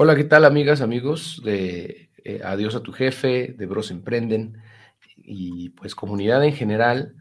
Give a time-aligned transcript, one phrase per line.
[0.00, 4.62] Hola, ¿qué tal amigas, amigos de eh, Adiós a tu jefe, de Bros Emprenden
[5.16, 7.16] y pues comunidad en general?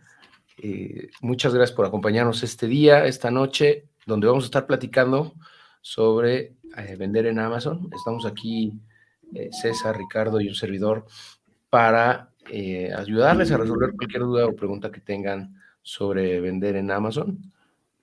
[0.62, 5.34] Eh, muchas gracias por acompañarnos este día, esta noche, donde vamos a estar platicando
[5.82, 7.90] sobre eh, vender en Amazon.
[7.96, 8.80] Estamos aquí,
[9.60, 11.08] César, Ricardo y un servidor,
[11.72, 12.30] para
[12.96, 17.42] ayudarles a resolver cualquier duda o pregunta que tengan sobre vender en Amazon.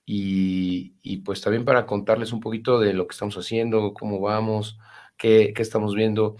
[0.05, 4.77] Y, pues también para contarles un poquito de lo que estamos haciendo, cómo vamos,
[5.17, 6.35] qué, estamos viendo,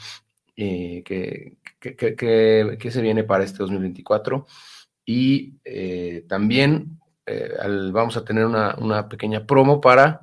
[0.55, 4.45] eh, qué, se viene para este 2024.
[5.05, 7.53] Y eh, también eh,
[7.91, 10.21] vamos a tener una, una, pequeña promo para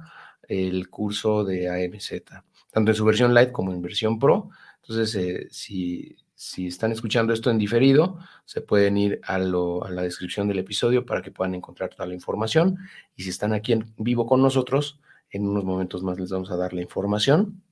[0.49, 2.23] el curso de AMZ,
[2.71, 4.51] tanto en su versión light como en versión pro.
[4.83, 10.59] Entonces, si, si están escuchando esto en diferido, se pueden ir a, la descripción del
[10.59, 12.79] episodio para que puedan encontrar toda la información.
[13.15, 14.99] Y si están aquí en vivo con nosotros,
[15.31, 17.63] en unos momentos más les vamos a dar la información.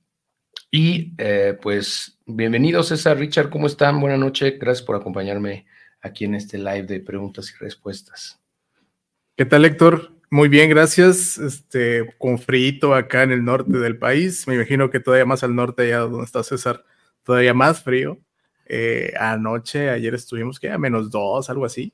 [0.71, 3.99] Y eh, pues bienvenidos César, Richard, ¿cómo están?
[3.99, 5.65] Buenas noches, gracias por acompañarme
[5.99, 8.39] aquí en este live de preguntas y respuestas.
[9.35, 10.13] ¿Qué tal, Héctor?
[10.29, 11.37] Muy bien, gracias.
[11.37, 14.47] Este, con frío acá en el norte del país.
[14.47, 16.85] Me imagino que todavía más al norte, allá donde está César,
[17.25, 18.17] todavía más frío.
[18.73, 21.93] Eh, anoche, ayer estuvimos que a menos dos, algo así.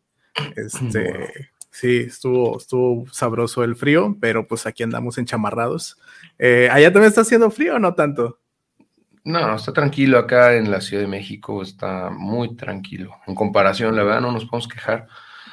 [0.55, 5.97] Este, sí, estuvo, estuvo sabroso el frío, pero pues aquí andamos enchamarrados.
[6.37, 8.37] Eh, ¿Allá también está haciendo frío o no tanto?
[9.23, 13.15] No, está tranquilo acá en la Ciudad de México, está muy tranquilo.
[13.25, 15.07] En comparación, la verdad, no nos podemos quejar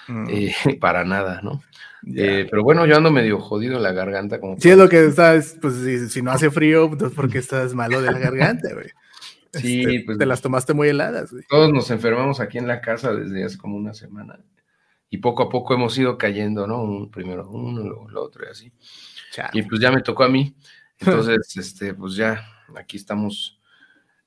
[0.09, 0.27] mm.
[0.29, 1.63] eh, para nada, ¿no?
[2.07, 4.39] pero bueno, yo ando medio jodido en la garganta.
[4.41, 7.73] Como sí, es lo que estás, pues si, si, no hace frío, entonces porque estás
[7.73, 8.91] malo de la garganta, güey.
[9.61, 10.19] Sí, este, pues.
[10.19, 13.77] Te las tomaste muy heladas, Todos nos enfermamos aquí en la casa desde hace como
[13.77, 14.39] una semana.
[15.11, 16.83] Y poco a poco hemos ido cayendo, ¿no?
[16.83, 18.73] Un, primero uno, luego el otro y así.
[19.53, 20.57] Y pues ya me tocó a mí.
[20.99, 22.45] Entonces, este, pues ya,
[22.77, 23.61] aquí estamos.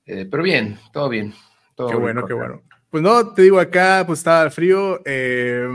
[0.06, 1.34] Eh, pero bien, todo bien.
[1.76, 2.64] qué bueno, qué bueno.
[2.90, 5.02] Pues no, te digo, acá pues estaba frío.
[5.06, 5.68] Eh,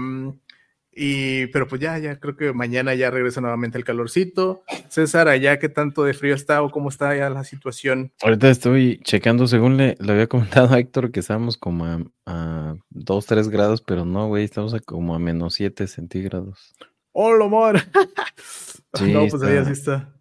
[0.95, 4.63] y, pero pues ya, ya creo que mañana ya regresa nuevamente el calorcito.
[4.89, 8.13] César, allá qué tanto de frío está o cómo está ya la situación.
[8.23, 13.49] Ahorita estoy checando, según le, había comentado a Héctor, que estábamos como a, 2, 3
[13.49, 16.75] grados, pero no, güey, estamos a como a menos 7 centígrados.
[17.13, 17.77] ¡Oh, lo amor!
[19.01, 20.13] no, pues ahí así está.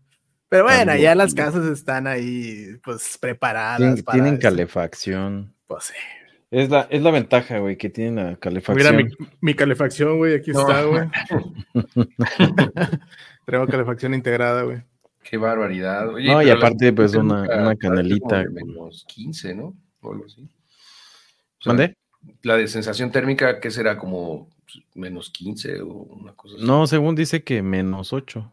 [0.48, 3.78] Pero bueno, ya las casas están ahí, pues preparadas.
[3.78, 5.54] Tienen, tienen calefacción.
[5.68, 6.21] Pues sí.
[6.52, 8.98] Es la, es la ventaja, güey, que tiene la calefacción.
[8.98, 11.10] Mira mi, calefacción, güey, aquí está, güey.
[13.46, 14.84] Tengo calefacción integrada, güey.
[15.24, 16.08] Qué barbaridad.
[16.12, 18.44] no, y aparte, pues, una, una canalita.
[18.52, 19.74] Menos 15, ¿no?
[20.02, 20.46] O algo así.
[21.64, 21.96] ¿Dónde?
[22.44, 23.98] La de sensación térmica, ¿qué será?
[23.98, 24.50] Como
[24.94, 26.66] menos 15 o una cosa así.
[26.66, 28.52] No, según dice que menos 8.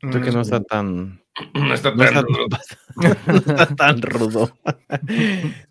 [0.00, 1.22] Creo que no está tan,
[1.54, 2.48] no está tan rudo.
[3.26, 4.58] no está tan rudo.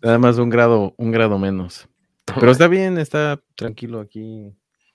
[0.02, 1.88] Nada más un grado, un grado menos.
[2.34, 4.52] Pero está bien, está tranquilo aquí,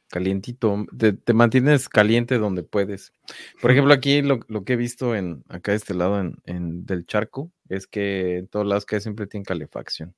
[0.10, 0.86] calientito.
[0.98, 3.14] Te, mantienes caliente donde puedes.
[3.62, 7.52] Por ejemplo, aquí lo, que he visto en acá de este lado en, del charco
[7.70, 10.14] es que en todos lados que siempre tienen calefacción.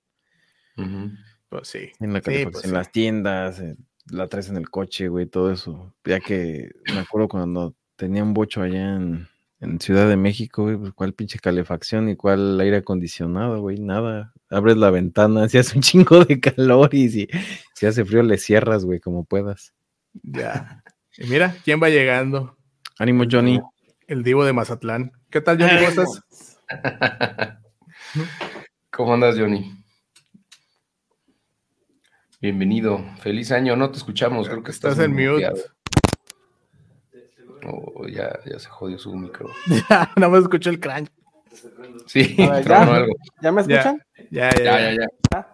[1.50, 1.92] Pues sí.
[2.00, 3.76] En la calefacción, pues en las tiendas, eh,
[4.10, 5.94] la traes en el coche, güey, todo eso.
[6.04, 9.28] Ya que me acuerdo cuando tenía un bocho allá en,
[9.64, 14.34] en Ciudad de México, güey, pues, cuál pinche calefacción y cuál aire acondicionado, güey, nada.
[14.50, 17.28] Abres la ventana, si hace un chingo de calor y si,
[17.74, 19.74] si hace frío le cierras, güey, como puedas.
[20.22, 20.84] Ya.
[21.18, 22.58] Y mira, ¿quién va llegando?
[23.00, 23.60] Ánimo, Johnny.
[24.08, 25.12] El divo de Mazatlán.
[25.30, 25.78] ¿Qué tal, Johnny?
[25.78, 26.60] ¿Cómo estás?
[28.92, 29.72] ¿Cómo andas, Johnny?
[32.42, 33.04] Bienvenido.
[33.22, 33.76] Feliz año.
[33.76, 34.50] No te escuchamos.
[34.50, 35.50] Creo que estás, estás en mute.
[37.66, 39.50] Oh, ya, ya se jodió su micro.
[39.90, 41.10] Ya, no me escucho el crunch.
[42.08, 42.62] Sí, ¿ya?
[43.42, 44.04] ¿Ya me escuchan?
[44.32, 44.94] Ya, ya, ya.
[44.94, 45.48] ya, ah,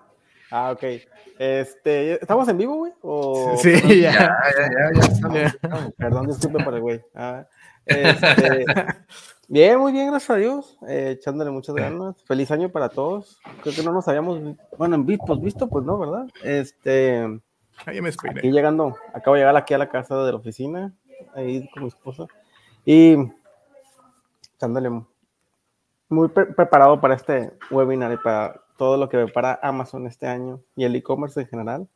[0.52, 0.84] ah, ok.
[1.38, 2.94] Este, ¿estamos en vivo, güey?
[3.58, 4.12] Sí, ya.
[4.12, 7.02] Ya, ya, ya, ya Perdón, disculpe por el güey.
[7.14, 7.46] Ah,
[7.86, 8.66] este,
[9.47, 10.78] bien, muy bien, gracias a Dios.
[10.88, 12.16] Eh, echándole muchas ganas.
[12.23, 13.40] Feliz año para todos.
[13.61, 14.40] Creo que no nos habíamos,
[14.78, 16.28] bueno, en pues visto, pues no, ¿verdad?
[16.44, 17.26] Este.
[17.85, 18.32] Ahí me estoy.
[18.32, 20.94] Aquí llegando, acabo de llegar aquí a la casa de la oficina
[21.36, 22.28] ahí con mi esposa.
[22.86, 23.16] Y
[24.60, 24.90] dándole
[26.10, 30.86] muy preparado para este webinar y para todo lo que para Amazon este año y
[30.86, 31.88] el e-commerce en general.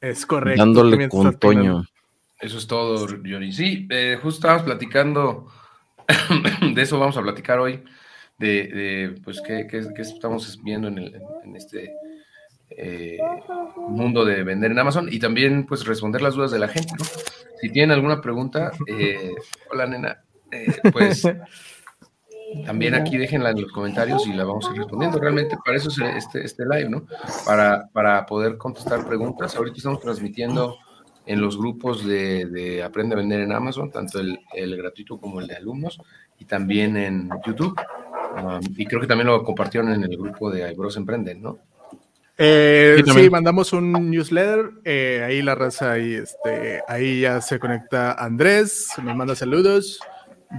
[0.00, 0.60] Es correcto.
[0.60, 1.84] Dándole con Toño.
[2.40, 3.52] Eso es todo, Johnny.
[3.52, 5.46] Sí, eh, justo estábamos platicando,
[6.74, 7.84] de eso vamos a platicar hoy,
[8.36, 9.68] de, pues qué,
[9.98, 11.94] estamos viendo en, el, en este
[12.76, 13.18] eh,
[13.76, 16.94] mundo de vender en Amazon y también pues responder las dudas de la gente,
[17.60, 19.32] Si tienen alguna pregunta, eh,
[19.70, 21.22] hola nena, eh, pues
[22.66, 25.18] también aquí déjenla en los comentarios y la vamos a ir respondiendo.
[25.18, 27.06] Realmente para eso es este, este live, ¿no?
[27.46, 29.56] Para, para poder contestar preguntas.
[29.56, 30.76] Ahorita estamos transmitiendo
[31.26, 35.56] en los grupos de, Aprende a Vender en Amazon, tanto el, gratuito como el de
[35.56, 36.00] alumnos,
[36.38, 37.78] y también en YouTube.
[38.36, 41.58] Um, y creo que también lo compartieron en el grupo de Ibros Emprenden, ¿no?
[42.44, 48.14] Eh, sí, mandamos un newsletter, eh, ahí la raza, ahí, este, ahí ya se conecta
[48.14, 50.00] Andrés, nos manda saludos,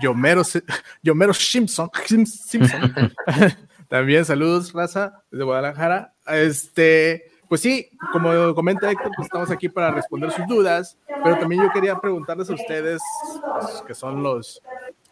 [0.01, 0.43] Yomero,
[1.03, 1.89] Yomero Simpson,
[2.25, 3.13] Simpson.
[3.89, 6.13] también saludos, raza, desde Guadalajara.
[6.25, 11.63] Este, pues sí, como comenta Héctor, pues estamos aquí para responder sus dudas, pero también
[11.63, 13.01] yo quería preguntarles a ustedes,
[13.59, 14.61] pues, que son los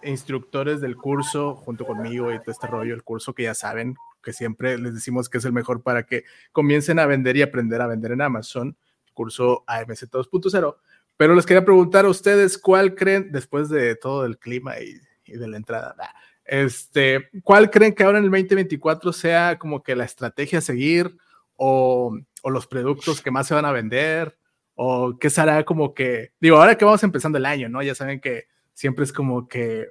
[0.03, 4.33] instructores del curso, junto conmigo y todo este rollo, el curso que ya saben, que
[4.33, 7.88] siempre les decimos que es el mejor para que comiencen a vender y aprender a
[7.88, 8.77] vender en Amazon,
[9.13, 10.75] curso AMC 2.0.
[11.18, 15.00] Pero les quería preguntar a ustedes, ¿cuál creen, después de todo el clima y,
[15.38, 15.95] de la entrada,
[16.44, 21.15] este, ¿cuál creen que ahora en el 2024 sea como que la estrategia a seguir?
[21.63, 24.35] o, los productos que más se van a vender,
[24.73, 27.83] o qué será como que, digo, ahora que vamos empezando el año, ¿no?
[27.83, 29.89] Ya saben que siempre es como que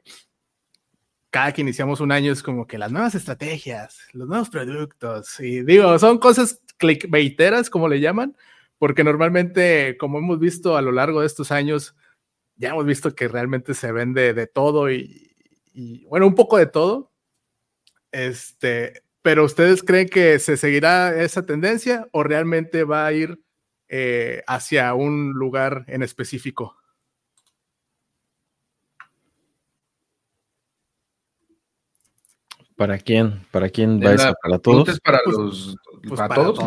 [1.31, 5.63] cada que iniciamos un año es como que las nuevas estrategias, los nuevos productos, y
[5.63, 8.37] digo, son cosas clickbaiteras, como le llaman,
[8.79, 11.95] porque normalmente, como hemos visto a lo largo de estos años,
[12.57, 15.35] ya hemos visto que realmente se vende de todo y,
[15.73, 17.13] y bueno, un poco de todo.
[18.13, 23.41] Este, pero ¿ustedes creen que se seguirá esa tendencia o realmente va a ir
[23.89, 26.80] eh, hacia un lugar en específico?
[32.81, 33.43] ¿Para quién?
[33.51, 34.33] ¿Para quién va eso?
[34.43, 34.99] ¿Para todos?
[35.01, 35.77] para pues, los
[36.09, 36.59] pues para, todos,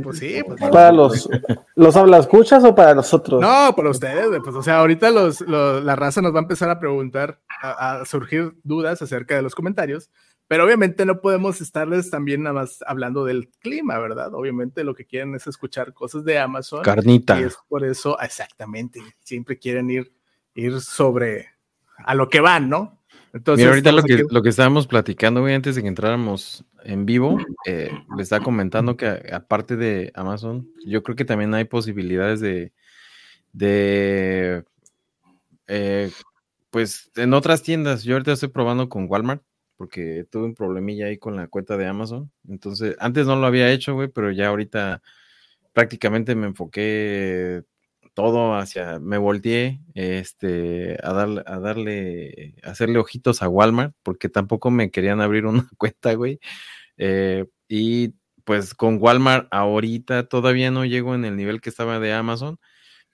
[0.00, 1.28] pues sí, pues para los
[1.74, 3.40] los habla escuchas o para nosotros.
[3.40, 6.78] No, para ustedes, pues o sea, ahorita los, la raza nos va a empezar a
[6.78, 10.08] preguntar, a, surgir dudas acerca de los comentarios,
[10.46, 14.34] pero obviamente no podemos estarles también nada más hablando del clima, ¿verdad?
[14.34, 16.84] Obviamente lo que quieren es escuchar cosas de Amazon.
[16.84, 17.40] Carnita.
[17.40, 20.12] Y es por eso, exactamente, siempre quieren ir,
[20.54, 21.48] ir sobre
[21.96, 23.00] a lo que van, ¿no?
[23.32, 27.38] Entonces, ahorita lo que, lo que estábamos platicando, güey, antes de que entráramos en vivo,
[27.66, 32.72] eh, le estaba comentando que aparte de Amazon, yo creo que también hay posibilidades de,
[33.52, 34.64] de
[35.66, 36.10] eh,
[36.70, 38.04] pues en otras tiendas.
[38.04, 39.42] Yo ahorita estoy probando con Walmart
[39.76, 42.30] porque tuve un problemilla ahí con la cuenta de Amazon.
[42.48, 45.02] Entonces, antes no lo había hecho, güey, pero ya ahorita
[45.72, 47.62] prácticamente me enfoqué
[48.16, 54.30] todo hacia, me volteé este, a, darle, a darle, a hacerle ojitos a Walmart, porque
[54.30, 56.40] tampoco me querían abrir una cuenta, güey.
[56.96, 58.14] Eh, y
[58.44, 62.58] pues con Walmart ahorita todavía no llego en el nivel que estaba de Amazon,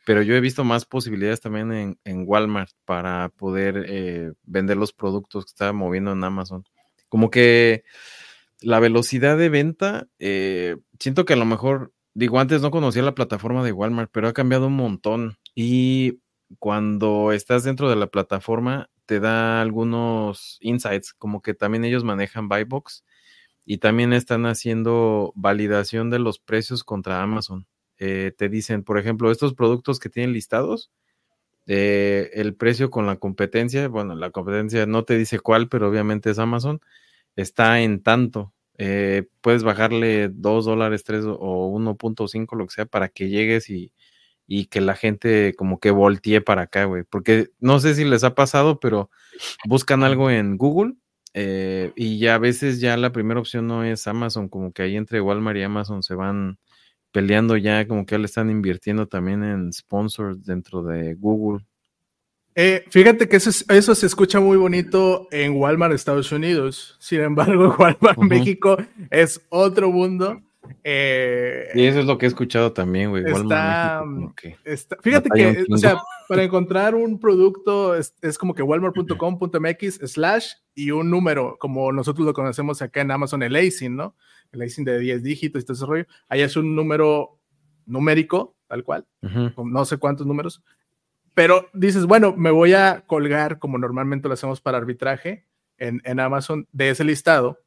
[0.07, 4.93] pero yo he visto más posibilidades también en, en Walmart para poder eh, vender los
[4.93, 6.65] productos que estaba moviendo en Amazon.
[7.09, 7.83] Como que
[8.61, 13.15] la velocidad de venta, eh, siento que a lo mejor, digo, antes no conocía la
[13.15, 15.37] plataforma de Walmart, pero ha cambiado un montón.
[15.55, 16.21] Y
[16.59, 22.49] cuando estás dentro de la plataforma, te da algunos insights, como que también ellos manejan
[22.49, 23.05] Buybox
[23.65, 27.67] y también están haciendo validación de los precios contra Amazon.
[27.99, 30.91] Eh, te dicen, por ejemplo, estos productos que tienen listados,
[31.67, 36.31] eh, el precio con la competencia, bueno, la competencia no te dice cuál, pero obviamente
[36.31, 36.81] es Amazon,
[37.37, 38.53] está en tanto.
[38.79, 43.93] Eh, puedes bajarle 2 dólares, 3 o 1.5, lo que sea, para que llegues y,
[44.47, 47.05] y que la gente como que voltee para acá, güey.
[47.05, 49.11] Porque no sé si les ha pasado, pero
[49.67, 50.95] buscan algo en Google
[51.35, 55.21] y ya a veces ya la primera opción no es Amazon, como que ahí entre
[55.21, 56.59] Walmart y Amazon se van
[57.13, 61.65] peleando ya, como que le están invirtiendo también en sponsors dentro de Google.
[62.55, 66.97] Eh, fíjate que eso, eso se escucha muy bonito en Walmart Estados Unidos.
[66.99, 68.77] Sin embargo, Walmart México
[69.11, 70.41] es otro mundo.
[70.85, 73.25] Eh, y eso es lo que he escuchado también, güey.
[73.27, 74.05] Está,
[75.03, 80.91] fíjate que, o sea, para encontrar un producto es, es como que walmart.com.mx slash y
[80.91, 84.15] un número, como nosotros lo conocemos acá en Amazon, el ASIN, ¿no?
[84.53, 87.39] el leasing de 10 dígitos y todo ese rollo, ahí es un número
[87.87, 89.07] numérico, tal cual,
[89.55, 90.63] con no sé cuántos números,
[91.35, 95.47] pero dices, bueno, me voy a colgar como normalmente lo hacemos para arbitraje
[95.79, 97.61] en, en Amazon de ese listado,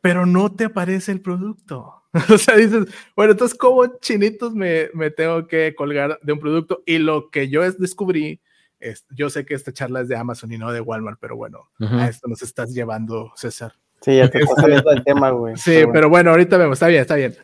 [0.00, 2.02] pero no te aparece el producto.
[2.28, 6.82] o sea, dices, bueno, entonces, ¿cómo chinitos me, me, tengo que colgar de un producto?
[6.86, 8.40] Y lo que yo descubrí,
[8.78, 11.70] es, yo sé que esta charla es de Amazon y no de Walmart, pero bueno,
[11.78, 13.74] a esto nos estás llevando, César.
[14.02, 15.56] Sí, ya te está saliendo el tema, güey.
[15.56, 16.30] Sí, pero bueno.
[16.30, 17.36] ahorita vemos, está bien, está bien.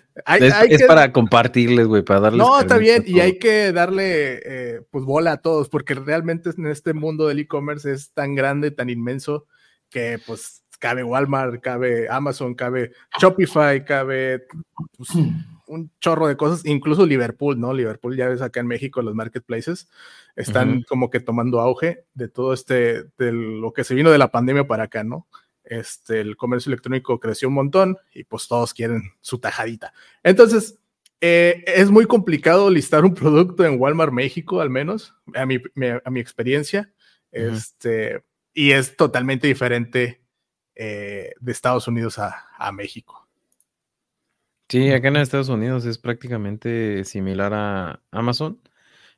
[0.68, 2.38] es, para compartirles, güey, para darles.
[2.38, 6.66] No, está bien, y hay que darle eh, pues bola a todos, porque realmente en
[6.66, 9.46] este mundo del e-commerce es tan grande, tan inmenso,
[9.88, 14.46] que pues cabe Walmart, cabe Amazon, cabe Shopify, cabe
[14.96, 15.10] pues,
[15.68, 17.72] un chorro de cosas, incluso Liverpool, ¿no?
[17.72, 19.88] Liverpool, ya ves acá en México, los marketplaces
[20.34, 24.30] están como que tomando auge de todo este, de lo que se vino de la
[24.30, 25.26] pandemia para acá, ¿no?
[25.68, 29.92] Este, el comercio electrónico creció un montón y pues todos quieren su tajadita.
[30.22, 30.78] Entonces,
[31.20, 35.60] eh, es muy complicado listar un producto en Walmart México, al menos, a mi,
[36.04, 36.90] a mi experiencia.
[37.30, 40.22] Este, y es totalmente diferente
[40.74, 43.28] eh, de Estados Unidos a, a, México.
[44.70, 48.58] Sí, acá en Estados Unidos es prácticamente similar a Amazon.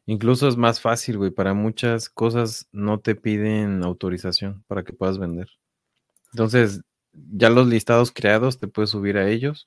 [0.06, 1.30] Incluso es más fácil, güey.
[1.30, 5.48] Para muchas cosas no te piden autorización para que puedas vender.
[6.32, 6.82] Entonces,
[7.12, 9.66] ya los listados creados te puedes subir a ellos.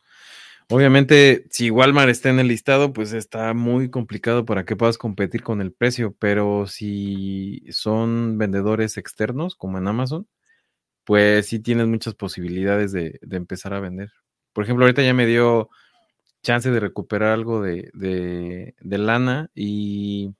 [0.69, 5.43] Obviamente, si Walmart está en el listado, pues está muy complicado para que puedas competir
[5.43, 10.27] con el precio, pero si son vendedores externos, como en Amazon,
[11.05, 14.11] pues sí tienes muchas posibilidades de, empezar a vender.
[14.53, 15.69] Por ejemplo, ahorita ya me dio
[16.43, 17.89] chance de recuperar algo de,
[18.79, 20.35] de lana y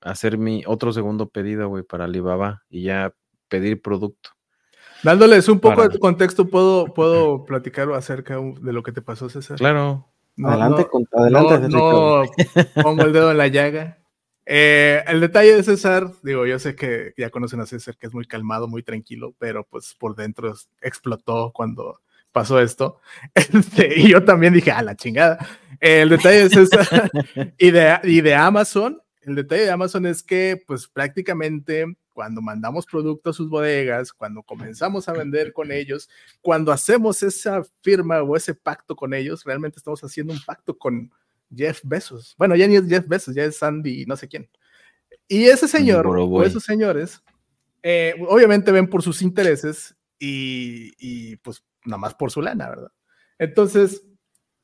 [0.00, 3.14] hacer mi otro segundo pedido, güey, para Alibaba y ya
[3.48, 4.35] pedir producto.
[5.02, 9.58] Dándoles un poco de contexto, ¿puedo, puedo platicar acerca de lo que te pasó, César?
[9.58, 10.08] Claro.
[10.42, 11.68] adelante, adelante.
[11.68, 12.22] No,
[12.82, 13.98] pongo el dedo en la llaga.
[14.48, 18.14] Eh, el detalle de César, digo, yo sé que ya conocen a César, que es
[18.14, 22.00] muy calmado, muy tranquilo, pero pues por dentro explotó cuando
[22.32, 23.00] pasó esto.
[23.34, 25.38] Este, y yo también dije, a la chingada.
[25.80, 27.10] el detalle de César
[27.58, 32.86] y de, y de Amazon, el detalle de Amazon es que pues prácticamente cuando mandamos
[32.86, 36.08] productos a sus bodegas, cuando comenzamos a vender con ellos,
[36.40, 41.12] cuando hacemos esa firma o ese pacto con ellos, realmente estamos haciendo un pacto con
[41.54, 42.34] Jeff Bezos.
[42.38, 44.48] Bueno, ya ni es Jeff Bezos, ya es Sandy, no sé quién.
[45.28, 47.22] Y ese señor o esos señores,
[47.82, 52.92] eh, obviamente ven por sus intereses y, y pues nada más por su lana, ¿verdad?
[53.38, 54.05] Entonces,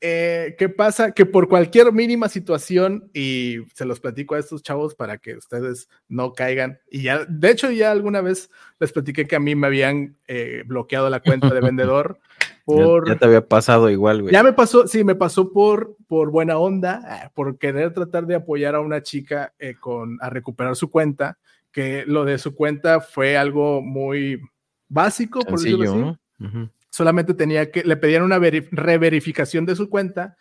[0.05, 1.13] eh, ¿qué pasa?
[1.13, 5.87] Que por cualquier mínima situación, y se los platico a estos chavos para que ustedes
[6.09, 9.67] no caigan, y ya, de hecho ya alguna vez les platiqué que a mí me
[9.67, 12.19] habían eh, bloqueado la cuenta de vendedor.
[12.65, 14.33] Por, ya, te había pasado igual, güey.
[14.33, 18.35] Ya me pasó, sí, me pasó por, por buena onda, eh, por querer tratar de
[18.35, 21.37] apoyar a una chica con, a recuperar su cuenta,
[21.73, 24.39] que lo de su cuenta fue algo muy
[24.87, 30.37] básico, por decirlo así solamente tenía que, le pedían una reverificación de su cuenta.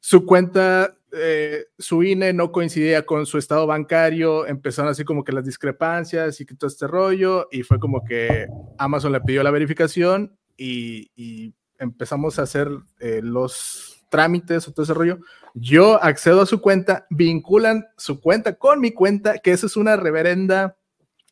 [0.00, 5.32] Su cuenta, eh, su INE no coincidía con su estado bancario, empezaron así como que
[5.32, 8.46] las discrepancias y todo este rollo, y fue como que
[8.78, 14.94] Amazon le pidió la verificación y, empezamos a hacer eh, los trámites o todo ese
[14.94, 15.18] rollo.
[15.54, 19.96] Yo accedo a su cuenta, vinculan su cuenta con mi cuenta, que eso es una
[19.96, 20.76] reverenda.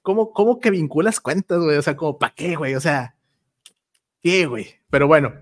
[0.02, 1.78] ¿Cómo, cómo que vinculas cuentas, güey?
[1.78, 2.76] O sea, como, ¿para qué, güey?
[2.76, 3.15] O sea,
[4.46, 4.66] güey?
[4.90, 5.32] Pero bueno.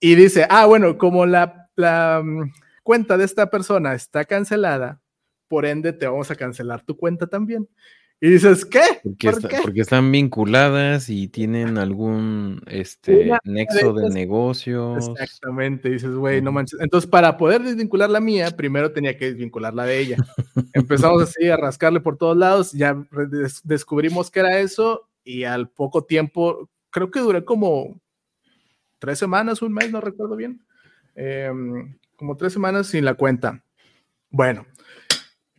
[0.00, 2.52] Y dice, ah, bueno, como la, la mm,
[2.82, 5.00] cuenta de esta persona está cancelada,
[5.48, 7.68] por ende te vamos a cancelar tu cuenta también.
[8.20, 8.80] Y dices, ¿qué?
[9.02, 15.10] Porque, están vinculadas y tienen algún este, nexo de, negocios.
[15.10, 16.80] Exactamente, dices, güey, no manches.
[16.80, 20.16] Entonces, para poder desvincular la mía, primero tenía que desvincular la de ella.
[20.72, 22.96] Empezamos así a rascarle por todos lados, ya
[23.62, 28.00] descubrimos que era eso y al poco tiempo, creo que duré como
[29.04, 30.62] tres semanas, un mes, no recuerdo bien.
[31.14, 33.62] Em, como tres semanas sin la cuenta.
[34.30, 34.64] Bueno,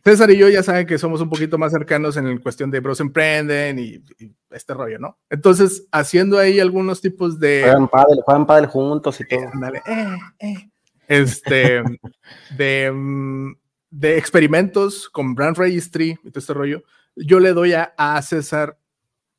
[0.04, 2.98] César y yo ya saben que somos un poquito más cercanos en cuestión de Bros
[2.98, 4.02] Emprenden y,
[4.50, 5.16] este rollo, ¿no?
[5.30, 7.62] Entonces, haciendo ahí algunos tipos de...
[7.62, 9.40] Juegan padre, juegan padre juntos y todo.
[9.40, 10.70] Eh, eh,
[11.06, 11.82] este,
[12.56, 13.52] de, mm,
[13.90, 16.82] de experimentos con Brand Registry y todo este rollo,
[17.14, 18.76] yo le doy a, a César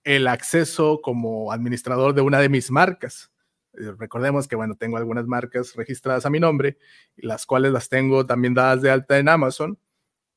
[0.06, 3.30] el acceso como administrador de una de mis marcas.
[3.78, 6.78] Eh, recordemos que, bueno, tengo algunas marcas registradas a mi nombre,
[7.16, 9.78] las cuales las tengo también dadas de alta en Amazon.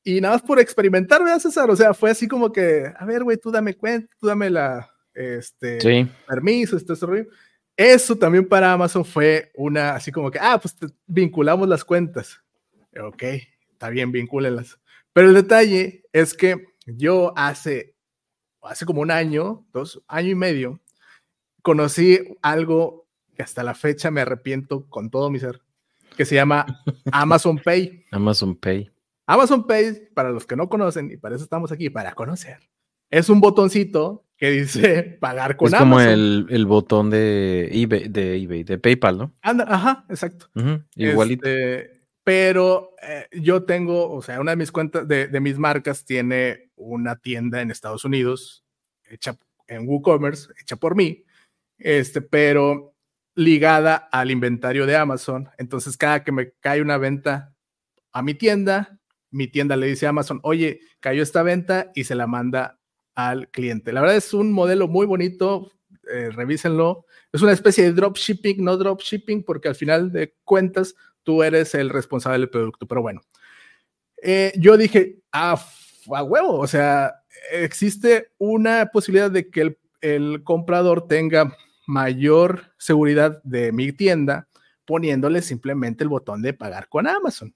[0.03, 1.69] Y nada más por experimentar, ¿verdad, César?
[1.69, 4.89] O sea, fue así como que, a ver, güey, tú dame cuenta, tú dame la,
[5.13, 7.25] este, permiso, este rollo.
[7.75, 10.75] Eso también para Amazon fue una, así como que, ah, pues
[11.07, 12.41] vinculamos las cuentas.
[12.99, 13.23] Ok,
[13.71, 14.79] está bien, vincúlenlas.
[15.13, 17.95] Pero el detalle es que yo hace,
[18.61, 20.81] hace como un año, dos, año y medio,
[21.61, 23.00] conocí algo
[23.41, 25.61] hasta la fecha me arrepiento con todo mi ser,
[26.15, 26.65] que se llama
[27.11, 28.05] Amazon Pay.
[28.11, 28.91] Amazon Pay.
[29.25, 32.59] Amazon Pay, para los que no conocen, y para eso estamos aquí, para conocer,
[33.09, 35.87] es un botoncito que dice pagar con Amazon.
[35.87, 39.33] Es como el, botón de eBay, de eBay, de PayPal, ¿no?
[39.41, 40.49] ajá, exacto.
[40.95, 41.47] igualito.
[41.47, 46.05] Este, pero eh, yo tengo, o sea, una de mis cuentas, de, de, mis marcas,
[46.05, 48.63] tiene una tienda en Estados Unidos,
[49.09, 51.23] hecha en WooCommerce, hecha por mí,
[51.77, 52.93] este, pero
[53.35, 55.49] ligada al inventario de Amazon.
[55.57, 57.53] Entonces, cada que me cae una venta
[58.11, 62.15] a mi tienda, mi tienda le dice a Amazon, oye, cayó esta venta y se
[62.15, 62.79] la manda
[63.15, 63.93] al cliente.
[63.93, 65.71] La verdad es un modelo muy bonito,
[66.11, 67.05] eh, revísenlo.
[67.31, 71.89] Es una especie de dropshipping, no dropshipping, porque al final de cuentas tú eres el
[71.89, 72.87] responsable del producto.
[72.87, 73.21] Pero bueno,
[74.21, 81.07] eh, yo dije, a, a, huevo, o sea, existe una posibilidad de que el comprador
[81.07, 81.55] tenga
[81.91, 84.47] mayor seguridad de mi tienda
[84.85, 87.53] poniéndole simplemente el botón de pagar con Amazon.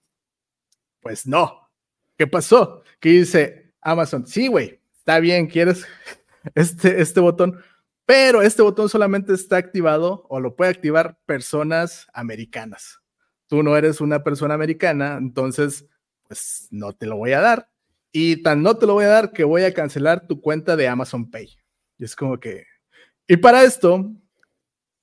[1.00, 1.70] Pues no.
[2.18, 2.84] ¿Qué pasó?
[3.00, 5.86] Que dice Amazon, sí, güey, está bien, quieres
[6.56, 7.62] este, este botón,
[8.06, 13.00] pero este botón solamente está activado o lo puede activar personas americanas.
[13.48, 15.86] Tú no eres una persona americana, entonces,
[16.28, 17.70] pues no te lo voy a dar.
[18.12, 20.88] Y tan no te lo voy a dar que voy a cancelar tu cuenta de
[20.88, 21.50] Amazon Pay.
[21.98, 22.66] Y es como que...
[23.28, 24.12] Y para esto,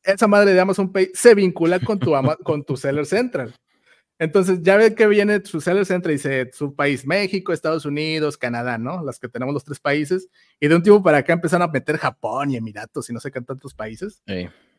[0.04, 3.54] esa madre de Amazon Pay se vincula con tu, con tu Seller Central.
[4.18, 8.38] Entonces, ya ve que viene su Seller Central y dice su país, México, Estados Unidos,
[8.38, 9.02] Canadá, ¿no?
[9.04, 10.28] Las que tenemos los tres países.
[10.61, 13.32] Y de un tiempo para acá empezaron a meter Japón y Emiratos y no sé
[13.32, 14.23] qué tantos países.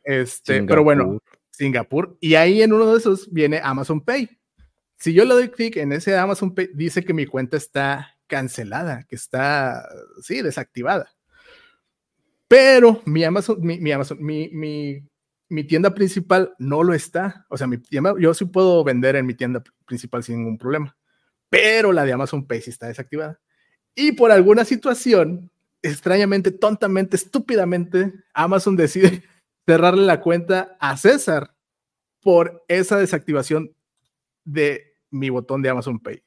[0.04, 1.20] Este, pero bueno,
[1.52, 2.18] Singapur.
[2.22, 4.30] Y ahí en uno de esos viene Amazon Pay.
[4.98, 9.04] Si yo le doy clic en ese Amazon Pay, dice que mi cuenta está cancelada,
[9.10, 9.86] que está,
[10.22, 11.12] sí, desactivada.
[12.48, 15.04] Pero mi Amazon, mi, mi Amazon, mi, mi
[15.50, 17.46] mi tienda principal no lo está.
[17.50, 20.98] O sea, mi tienda, yo sí puedo vender en mi tienda principal sin ningún problema,
[21.50, 23.40] pero la de Amazon Pay sí está desactivada.
[23.96, 29.24] Y por alguna situación, extrañamente, tontamente, estúpidamente, Amazon decide
[29.66, 31.56] cerrarle la cuenta a César
[32.22, 33.76] por esa desactivación
[34.44, 36.24] de mi botón de Amazon Pay.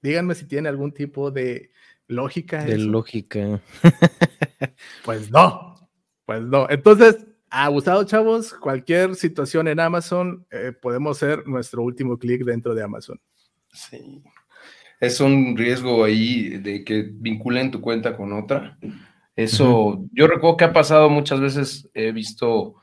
[0.00, 1.70] Díganme si tiene algún tipo de
[2.06, 2.64] lógica.
[2.64, 3.60] De lógica.
[5.04, 5.90] pues no,
[6.24, 6.66] pues no.
[6.70, 8.54] Entonces, ha gustado, chavos.
[8.54, 13.20] Cualquier situación en Amazon, eh, podemos ser nuestro último clic dentro de Amazon.
[13.72, 14.22] Sí.
[15.00, 18.78] Es un riesgo ahí de que vinculen tu cuenta con otra.
[19.34, 22.74] Eso, yo recuerdo que ha pasado muchas veces, he visto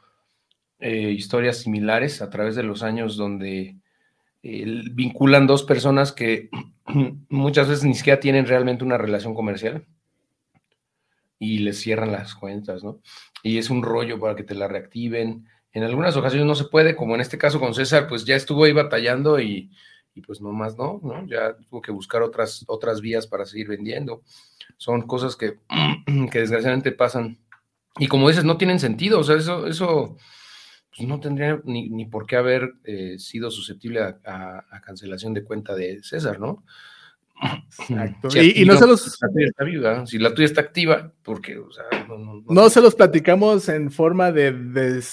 [0.80, 3.78] eh, historias similares a través de los años donde
[4.44, 6.50] eh, vinculan dos personas que
[7.30, 9.86] muchas veces ni siquiera tienen realmente una relación comercial
[11.40, 13.00] y les cierran las cuentas, ¿no?
[13.44, 15.48] Y es un rollo para que te la reactiven.
[15.72, 18.64] En algunas ocasiones no se puede, como en este caso con César, pues ya estuvo
[18.64, 19.72] ahí batallando y,
[20.14, 21.00] y pues no más, ¿no?
[21.04, 21.26] ¿no?
[21.28, 24.24] Ya tuvo que buscar otras, otras vías para seguir vendiendo.
[24.78, 25.60] Son cosas que,
[26.32, 27.38] que desgraciadamente pasan.
[28.00, 30.18] Y como dices, no tienen sentido, o sea, eso, eso
[30.96, 35.44] pues no tendría ni, ni por qué haber eh, sido susceptible a, a cancelación de
[35.44, 36.64] cuenta de César, ¿no?
[37.42, 38.30] Exacto.
[38.34, 39.20] y, y, no se los.
[39.22, 42.70] La tuya está viva, si la tuya está activa, porque, o sea, no, no, no
[42.70, 44.52] se los platicamos en forma de.
[44.52, 45.04] de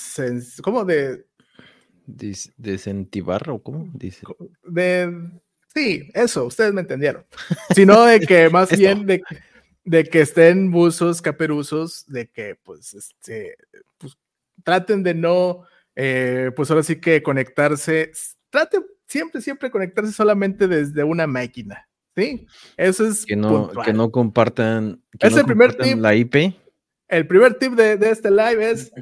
[0.63, 1.27] ¿Cómo de.?
[2.07, 3.91] ¿Desentivar o cómo?
[3.93, 4.27] Dice.
[4.65, 5.31] De.
[5.75, 7.27] Sí, eso, ustedes me entendieron.
[7.75, 9.23] Sino de que más bien de,
[9.85, 13.57] de, que estén buzos, caperuzos, de que pues, este,
[13.99, 14.17] pues
[14.63, 15.65] traten de no,
[15.97, 18.13] eh, pues ahora sí que conectarse,
[18.51, 22.47] traten siempre, siempre conectarse solamente desde una máquina Sí,
[22.77, 23.27] eso es.
[23.27, 25.03] Que no, que no compartan.
[25.19, 25.99] Que es no el primer tip.
[25.99, 26.55] La IP.
[27.09, 28.93] El primer tip de, de, este live es: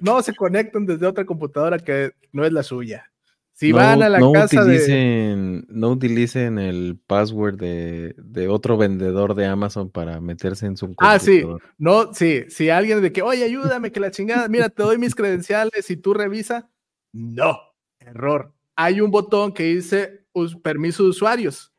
[0.00, 3.10] no se conecten desde otra computadora que no es la suya.
[3.52, 5.66] Si no, van a la no casa utilicen, de...
[5.68, 11.14] No utilicen el password de, de, otro vendedor de Amazon para meterse en su computador.
[11.14, 11.44] Ah, sí.
[11.76, 12.44] No, sí.
[12.48, 15.96] Si alguien de que, oye, ayúdame, que la chingada, mira, te doy mis credenciales y
[15.98, 16.70] tú revisa.
[17.12, 17.58] No,
[17.98, 18.54] error.
[18.76, 20.24] Hay un botón que dice
[20.62, 21.70] permiso de usuarios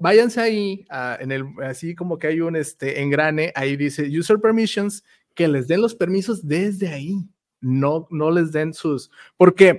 [0.00, 4.38] váyanse ahí, uh, en el, así como que hay un este, engrane, ahí dice User
[4.38, 5.04] Permissions,
[5.34, 7.24] que les den los permisos desde ahí,
[7.60, 9.78] no, no les den sus, porque,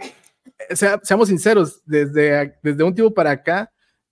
[0.70, 3.72] eh, sea, seamos sinceros, desde, desde un tiempo para acá,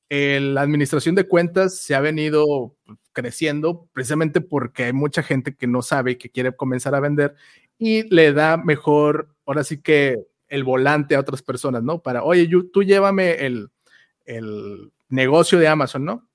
[0.10, 2.76] eh, la administración de cuentas se ha venido
[3.12, 7.36] creciendo precisamente porque hay mucha gente que no sabe que quiere comenzar a vender
[7.78, 10.16] y le da mejor, ahora sí que
[10.48, 12.02] el volante a otras personas, ¿no?
[12.02, 13.70] Para, oye, tú llévame el
[15.10, 16.30] negocio de Amazon, ¿no?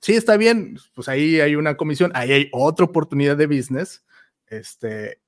[0.00, 4.04] Sí, está bien, pues ahí hay una comisión, ahí hay otra oportunidad de business,
[4.46, 5.20] este,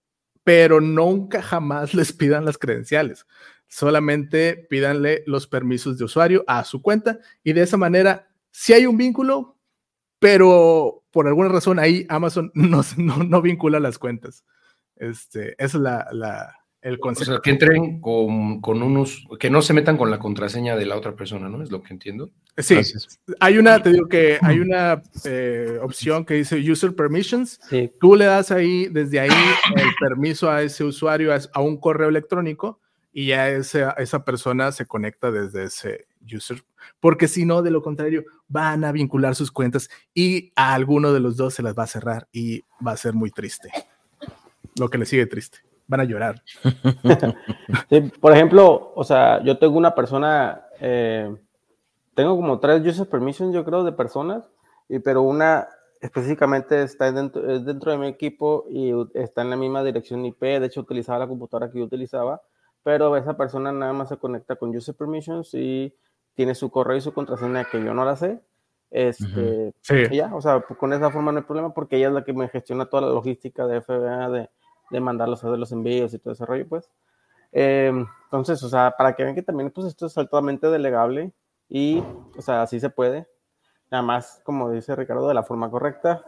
[0.44, 3.26] pero nunca jamás les pidan las credenciales,
[3.68, 8.86] solamente pídanle los permisos de usuario a su cuenta y de esa manera, si hay
[8.86, 9.56] un vínculo,
[10.18, 14.44] pero por alguna razón ahí Amazon no, no, no vincula las cuentas.
[14.96, 17.32] Este, esa es la, la, el O concepto.
[17.32, 20.96] sea, que entren con, con unos, que no se metan con la contraseña de la
[20.96, 21.62] otra persona, ¿no?
[21.62, 22.30] Es lo que entiendo.
[22.62, 22.80] Sí,
[23.38, 27.60] hay una, te digo que hay una eh, opción que dice User Permissions.
[27.68, 29.30] Sí, Tú le das ahí, desde ahí,
[29.76, 32.80] el permiso a ese usuario, a, a un correo electrónico,
[33.12, 36.62] y ya esa, esa persona se conecta desde ese user.
[37.00, 41.20] Porque si no, de lo contrario, van a vincular sus cuentas y a alguno de
[41.20, 43.70] los dos se las va a cerrar y va a ser muy triste.
[44.76, 45.58] Lo que le sigue triste.
[45.86, 46.42] Van a llorar.
[47.88, 51.32] Sí, por ejemplo, o sea, yo tengo una persona, eh,
[52.20, 54.44] tengo como tres user permissions, yo creo, de personas,
[54.90, 55.66] y, pero una
[56.02, 60.38] específicamente está dentro, es dentro de mi equipo y está en la misma dirección IP,
[60.42, 62.42] de hecho utilizaba la computadora que yo utilizaba,
[62.82, 65.94] pero esa persona nada más se conecta con user permissions y
[66.34, 68.38] tiene su correo y su contraseña que yo no la sé.
[68.90, 69.94] Este, Sí.
[70.10, 72.24] y ya, o sea, pues, con esa forma no hay problema porque ella es la
[72.24, 74.50] que me gestiona toda la logística de FBA, de,
[74.90, 76.90] de mandarlos a hacer los envíos y todo ese rollo, pues.
[77.52, 77.92] Eh,
[78.24, 81.32] entonces, o sea, para que vean que también, pues esto es altamente delegable
[81.70, 82.02] y,
[82.36, 83.28] o sea, así se puede.
[83.90, 86.24] Nada más, como dice Ricardo, de la forma correcta,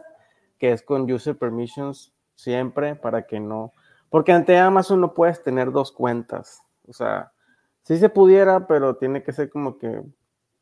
[0.57, 3.73] que es con user permissions siempre para que no.
[4.09, 6.61] Porque ante Amazon no puedes tener dos cuentas.
[6.87, 7.33] O sea,
[7.83, 10.01] sí se pudiera, pero tiene que ser como que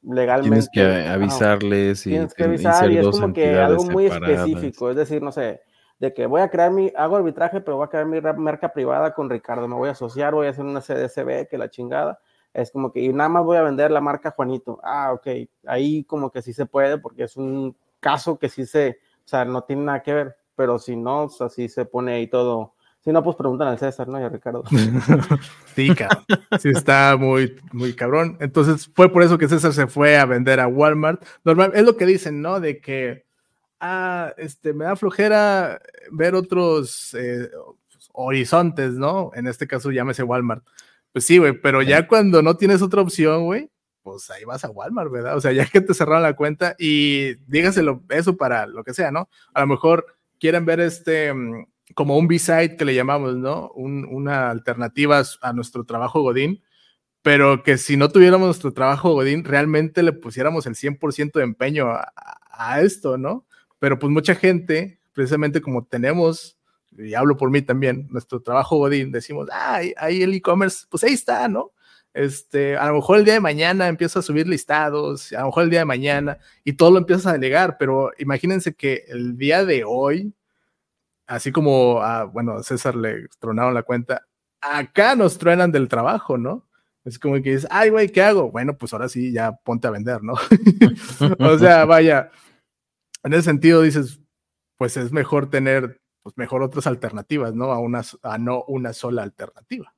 [0.02, 0.68] legalmente.
[0.68, 4.48] Tienes que avisarles y, tienes que avisar y es como que algo muy separadas.
[4.48, 5.62] específico, es decir, no sé,
[6.00, 9.14] de que voy a crear mi, hago arbitraje, pero voy a crear mi marca privada
[9.14, 12.20] con Ricardo, me voy a asociar, voy a hacer una CDCB, que la chingada,
[12.54, 15.28] es como que, y nada más voy a vender la marca Juanito, ah, ok,
[15.66, 19.46] ahí como que sí se puede, porque es un caso que sí se, o sea,
[19.46, 23.12] no tiene nada que ver, pero si no, o sea, se pone ahí todo, si
[23.12, 24.20] no, pues preguntan al César, ¿no?
[24.20, 24.64] Y a Ricardo.
[25.76, 26.26] Sí, cabrón.
[26.60, 28.38] Sí, está muy, muy cabrón.
[28.42, 31.24] Entonces fue por eso que César se fue a vender a Walmart.
[31.46, 32.60] Normal, es lo que dicen, ¿no?
[32.60, 33.26] De que,
[33.80, 37.50] ah, este, me da flojera ver otros eh,
[38.12, 39.32] horizontes, ¿no?
[39.34, 40.64] En este caso llámese Walmart.
[41.14, 43.70] Pues sí, güey, pero ya cuando no tienes otra opción, güey,
[44.02, 45.36] pues ahí vas a Walmart, ¿verdad?
[45.38, 49.12] O sea, ya que te cerraron la cuenta y dígaselo eso para lo que sea,
[49.12, 49.30] ¿no?
[49.54, 50.06] A lo mejor
[50.40, 53.70] quieren ver este mm, como un B-side que le llamamos, ¿no?
[53.76, 56.64] Un- una alternativa a, nuestro trabajo Godín,
[57.22, 61.90] pero que si no tuviéramos nuestro trabajo Godín, realmente le pusiéramos el 100% de empeño
[61.92, 63.46] a esto, ¿no?
[63.80, 66.58] Pero pues mucha gente, precisamente como tenemos,
[66.98, 71.14] y hablo por mí también, nuestro trabajo Godín, decimos, ah, ahí- el e-commerce, pues ahí
[71.14, 71.72] está, ¿no?
[72.14, 75.64] Este, a lo mejor el día de mañana empiezo a subir listados, a lo mejor
[75.64, 79.64] el día de mañana, y todo lo empiezas a delegar, pero imagínense que el día
[79.66, 80.34] de hoy,
[81.28, 84.28] así como a, bueno, a César le tronaron la cuenta,
[84.60, 86.68] acá nos truenan del trabajo, ¿no?
[87.06, 88.52] Es como que dices, ay, güey, ¿qué hago?
[88.52, 90.34] Bueno, pues ahora sí, ya ponte a vender, ¿no?
[91.40, 92.30] o sea, vaya,
[93.24, 94.20] en ese sentido dices,
[94.78, 97.72] pues es mejor tener, pues mejor otras alternativas, ¿no?
[97.72, 99.94] A, una, a no una sola alternativa.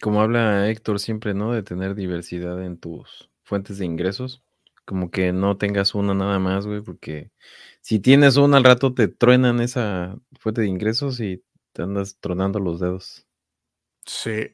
[0.00, 1.52] Como habla Héctor siempre, ¿no?
[1.52, 4.42] De tener diversidad en tus fuentes de ingresos.
[4.84, 7.30] Como que no tengas una nada más, güey, porque
[7.80, 12.58] si tienes una al rato te truenan esa fuente de ingresos y te andas tronando
[12.58, 13.26] los dedos.
[14.06, 14.52] Sí,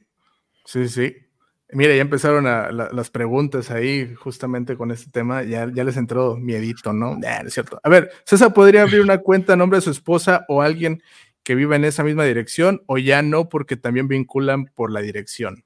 [0.65, 1.26] sí, sí.
[1.73, 6.37] Mira, ya empezaron a, la- las preguntas ahí justamente con este tema, ya, les entró
[6.37, 7.17] miedito, ¿no?
[7.19, 7.81] Nah, es cierto.
[7.83, 11.03] A ver, César podría abrir una cuenta a nombre de su esposa o alguien
[11.43, 15.65] que viva en esa misma dirección o ya no porque también vinculan por la dirección.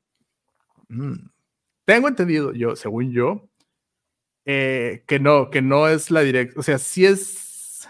[0.89, 1.29] Mm.
[1.85, 3.49] Tengo entendido yo, según yo,
[4.47, 7.87] eh, que no, que no es la dirección, o sea, sí es...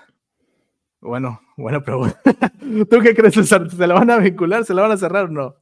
[1.00, 2.20] Bueno, buena pregunta.
[2.90, 3.70] ¿Tú qué crees, César?
[3.70, 4.64] ¿Se la van a vincular?
[4.64, 5.54] ¿Se la van a cerrar o no?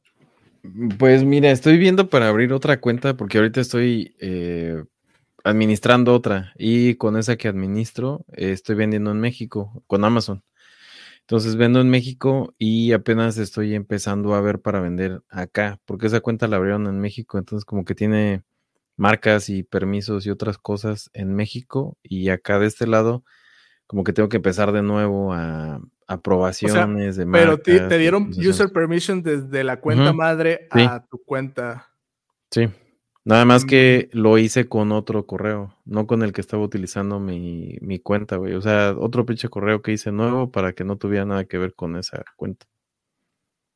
[0.97, 4.83] Pues mira, estoy viendo para abrir otra cuenta porque ahorita estoy eh,
[5.43, 10.43] administrando otra y con esa que administro estoy vendiendo en México con Amazon.
[11.21, 16.21] Entonces vendo en México y apenas estoy empezando a ver para vender acá porque esa
[16.21, 18.43] cuenta la abrieron en México, entonces como que tiene
[18.97, 23.23] marcas y permisos y otras cosas en México y acá de este lado
[23.87, 27.99] como que tengo que empezar de nuevo a aprobaciones de Pero te, marcas te y
[27.99, 30.81] dieron user permission desde la cuenta madre sí.
[30.81, 31.87] a tu cuenta.
[32.51, 32.67] Sí.
[33.25, 33.67] Nada más Mm.
[33.67, 38.37] que lo hice con otro correo, no con el que estaba utilizando mi, mi cuenta,
[38.37, 38.55] güey.
[38.55, 41.75] O sea, otro pinche correo que hice nuevo para que no tuviera nada que ver
[41.75, 42.65] con esa cuenta.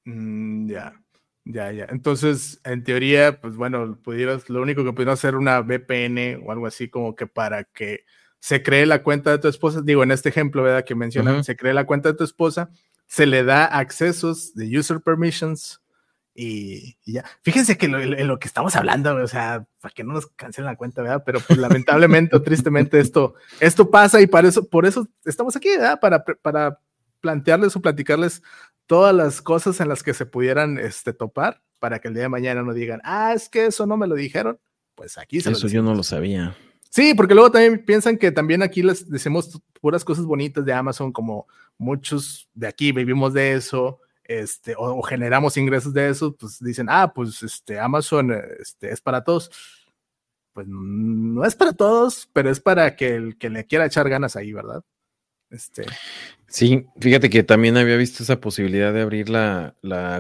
[0.06, 1.00] Mm, ya,
[1.46, 1.86] ya, ya.
[1.90, 6.66] Entonces, en teoría, pues bueno, pudieras, lo único que pudieras hacer una VPN o algo
[6.66, 8.06] así como que para que
[8.44, 10.84] se cree la cuenta de tu esposa, digo, en este ejemplo, ¿verdad?
[10.84, 12.70] Que mencionan, se cree la cuenta de tu esposa,
[13.08, 15.82] se le da accesos de user permissions
[16.36, 17.24] y, y ya.
[17.42, 20.66] Fíjense que lo, en lo que estamos hablando, o sea, para que no nos cancelen
[20.66, 21.24] la cuenta, ¿verdad?
[21.26, 25.70] Pero pues, lamentablemente o tristemente esto, esto pasa y para eso, por eso estamos aquí,
[25.70, 26.02] ¿verdad?
[26.02, 26.82] Para, para
[27.22, 28.44] plantearles o platicarles
[28.88, 32.30] todas las cosas en las que se pudieran este, topar para que el día de
[32.30, 34.60] mañana no digan, ah, es que eso no me lo dijeron.
[34.96, 36.58] Pues aquí se Eso yo no lo sabía.
[36.94, 41.12] Sí, porque luego también piensan que también aquí les decimos puras cosas bonitas de Amazon,
[41.12, 46.86] como muchos de aquí vivimos de eso, este, o, generamos ingresos de eso, pues dicen,
[46.92, 49.50] ah, pues este, Amazon este, es para todos.
[50.54, 54.36] Pues no es para todos, pero es para que el que le quiera echar ganas
[54.36, 54.84] ahí, ¿verdad?
[55.50, 55.88] Este.
[56.48, 59.74] Sí, fíjate que también había visto esa posibilidad de abrir la,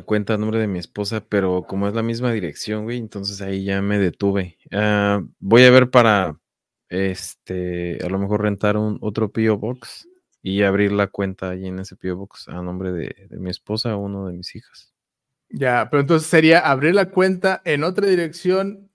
[0.07, 3.63] cuenta a nombre de mi esposa, pero como es la misma dirección, güey, entonces ahí
[3.63, 4.57] ya me detuve.
[4.71, 6.39] Ah, voy a ver para,
[6.93, 9.57] este, a lo mejor rentar un otro P.O.
[9.57, 10.07] Box
[10.43, 12.15] y abrir la cuenta ahí en ese P.O.
[12.15, 14.93] Box a nombre de, mi esposa o uno de mis hijas.
[15.49, 18.91] Ya, pero entonces sería abrir la cuenta en otra dirección,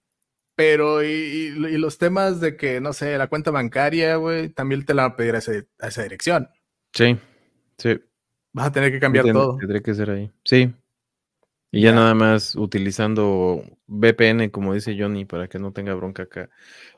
[0.54, 5.02] pero y, los temas de que, no sé, la cuenta bancaria, güey, también te la
[5.02, 6.48] va a pedir a, esa dirección.
[6.92, 7.18] Sí,
[7.78, 8.00] sí.
[8.52, 9.56] Vas a tener que cambiar todo.
[9.56, 10.30] Tendré que ser ahí.
[10.44, 10.72] Sí.
[11.70, 16.48] Y ya, nada más utilizando VPN, como dice Johnny, para que no tenga bronca acá.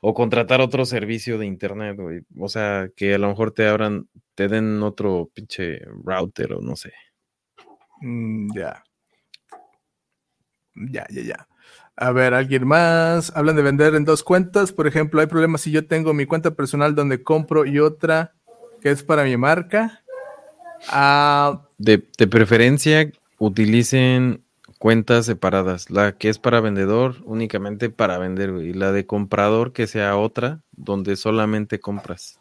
[0.01, 2.21] O contratar otro servicio de internet, güey.
[2.39, 6.77] O sea, que a lo mejor te abran, te den otro pinche router o no
[6.77, 6.93] sé.
[8.01, 8.85] Mm, ya.
[10.75, 11.49] Ya, ya, ya.
[11.97, 13.33] A ver, ¿alguien más?
[13.37, 14.73] Hablan de vender en dos cuentas.
[14.73, 18.35] Por ejemplo, hay problemas si yo tengo mi cuenta personal donde compro y otra
[18.81, 20.03] que es para mi marca.
[20.89, 24.43] Ah, de, preferencia, utilicen
[24.81, 25.91] cuentas separadas.
[25.91, 30.63] La que es para vendedor, únicamente para vender, y la de comprador, que sea otra,
[30.73, 32.41] donde solamente compras.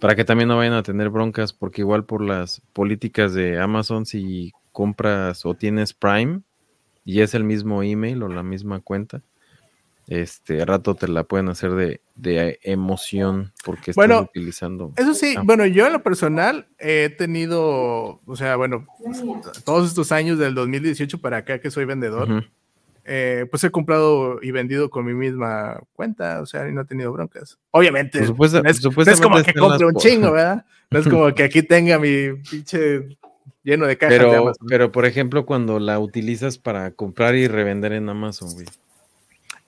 [0.00, 4.06] Para que también no vayan a tener broncas, porque igual por las políticas de Amazon,
[4.06, 6.40] si compras o tienes Prime
[7.04, 9.22] y es el mismo email o la misma cuenta,
[10.08, 12.00] este rato te la pueden hacer de,
[12.62, 14.92] emoción porque bueno, estás utilizando.
[14.96, 15.42] Eso sí, ah.
[15.44, 18.86] bueno, yo en lo personal he tenido, o sea, bueno,
[19.64, 22.44] todos estos años del 2018 para acá que soy vendedor,
[23.04, 26.84] eh, pues he comprado y vendido con mi misma cuenta, o sea, y no he
[26.84, 27.58] tenido broncas.
[27.70, 30.64] Obviamente, no, es, como que compre un chingo, ¿verdad?
[30.90, 33.16] No es como que aquí tenga mi pinche
[33.64, 34.66] lleno de cajas pero, de Amazon.
[34.68, 38.66] Pero, por ejemplo, cuando la utilizas para comprar y revender en Amazon, güey.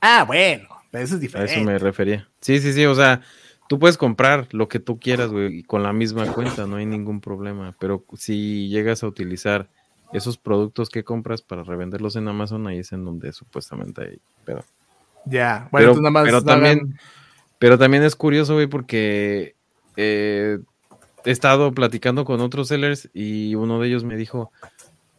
[0.06, 1.54] Ah, bueno, eso es diferente.
[1.54, 2.28] A eso me refería.
[2.42, 3.22] Sí, sí, sí, o sea,
[3.70, 7.22] tú puedes comprar lo que tú quieras, güey, con la misma cuenta, no hay ningún
[7.22, 7.74] problema.
[7.78, 9.70] Pero si llegas a utilizar
[10.12, 14.62] esos productos que compras para revenderlos en Amazon, ahí es en donde supuestamente hay pero
[15.24, 16.24] Ya, bueno, pero, nada más.
[16.24, 16.98] Pero también,
[17.58, 19.56] pero también es curioso, güey, porque
[19.96, 20.58] eh,
[21.24, 24.52] he estado platicando con otros sellers y uno de ellos me dijo,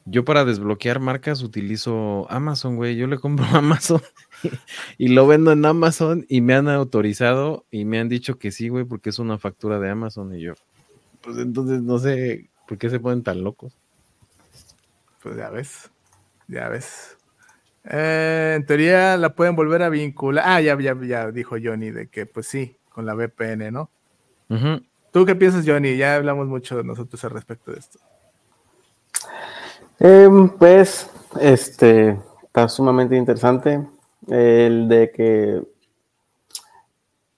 [0.05, 2.95] yo para desbloquear marcas utilizo Amazon, güey.
[2.95, 4.01] Yo le compro Amazon
[4.97, 8.69] y lo vendo en Amazon y me han autorizado y me han dicho que sí,
[8.69, 10.33] güey, porque es una factura de Amazon.
[10.35, 10.53] Y yo,
[11.21, 13.77] pues entonces no sé por qué se ponen tan locos.
[15.21, 15.91] Pues ya ves,
[16.47, 17.17] ya ves.
[17.83, 20.43] Eh, en teoría la pueden volver a vincular.
[20.47, 23.89] Ah, ya, ya, ya dijo Johnny de que pues sí, con la VPN, ¿no?
[25.11, 25.97] ¿Tú qué piensas, Johnny?
[25.97, 27.99] Ya hablamos mucho nosotros al respecto de esto.
[29.99, 33.81] Em, pues, este, está sumamente interesante
[34.27, 35.61] el de que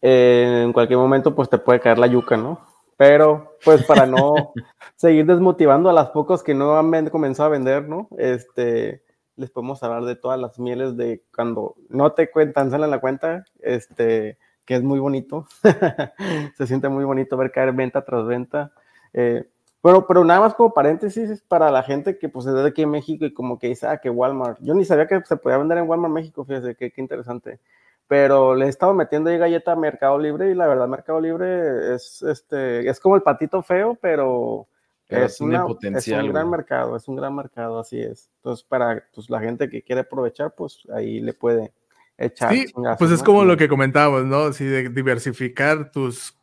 [0.02, 2.60] en cualquier momento pues te puede caer la yuca, ¿no?
[2.98, 4.54] Pero pues para no
[4.96, 8.08] seguir desmotivando a las pocos que no han comenzado a vender, ¿no?
[8.18, 9.04] Este,
[9.36, 13.46] les podemos hablar de todas las mieles de cuando no te cuentan, salen la cuenta,
[13.60, 15.48] este, que es muy bonito.
[16.58, 18.72] Se siente muy bonito ver caer venta tras venta.
[19.14, 19.48] Eh,
[19.84, 22.82] bueno, pero nada más como paréntesis es para la gente que pues es de aquí
[22.82, 24.60] en México y como que dice, ah, que Walmart.
[24.62, 27.60] Yo ni sabía que se podía vender en Walmart México, fíjese, qué, qué interesante.
[28.08, 31.94] Pero le he estado metiendo ahí galleta a Mercado Libre y la verdad Mercado Libre
[31.94, 34.68] es, este, es como el patito feo, pero,
[35.10, 38.30] es, una, es, un gran mercado, es un gran mercado, así es.
[38.38, 41.74] Entonces, para pues, la gente que quiere aprovechar, pues ahí le puede
[42.18, 42.54] echar.
[42.54, 42.66] Sí,
[42.98, 44.52] pues es como lo que comentábamos, ¿no?
[44.54, 46.38] Sí, de diversificar tus,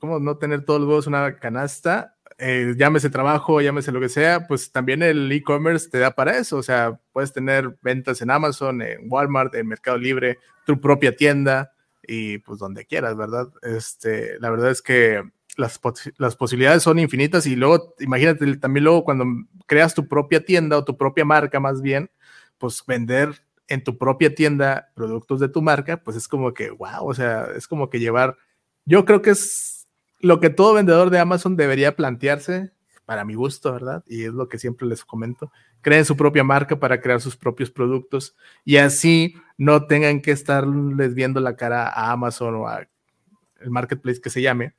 [0.00, 4.08] como no tener todos los huevos en una canasta eh, llámese trabajo, llámese lo que
[4.08, 6.56] sea, pues también el e-commerce te da para eso.
[6.56, 11.72] O sea, puedes tener ventas en Amazon, en Walmart, en Mercado Libre, tu propia tienda
[12.06, 13.48] y pues donde quieras, ¿verdad?
[13.62, 15.22] Este, la verdad es que
[15.56, 15.80] las,
[16.16, 19.24] las posibilidades son infinitas y luego, imagínate también luego cuando
[19.66, 22.10] creas tu propia tienda o tu propia marca más bien,
[22.56, 27.06] pues vender en tu propia tienda productos de tu marca, pues es como que, wow,
[27.06, 28.36] o sea, es como que llevar,
[28.84, 29.77] yo creo que es
[30.20, 32.72] lo que todo vendedor de Amazon debería plantearse,
[33.08, 34.04] para mi gusto, ¿verdad?
[34.06, 35.50] Y es lo que siempre les comento.
[35.80, 41.14] Creen su propia marca para crear sus propios productos y así no tengan que estarles
[41.14, 42.86] viendo la cara a Amazon o a
[43.60, 44.74] el marketplace que se llame,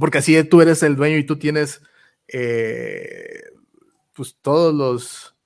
[0.00, 1.82] porque así tú eres el dueño y tú tienes
[2.28, 3.42] eh,
[4.14, 5.36] pues todos los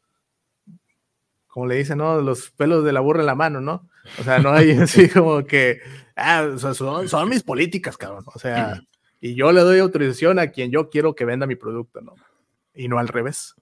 [1.48, 2.20] como le dicen, ¿no?
[2.20, 3.88] Los pelos de la burra en la mano, ¿no?
[4.20, 5.80] O sea, no hay así como que,
[6.14, 8.24] ah, son, son mis políticas, cabrón.
[8.32, 8.80] O sea,
[9.20, 12.14] y yo le doy autorización a quien yo quiero que venda mi producto, ¿no?
[12.74, 13.54] Y no al revés.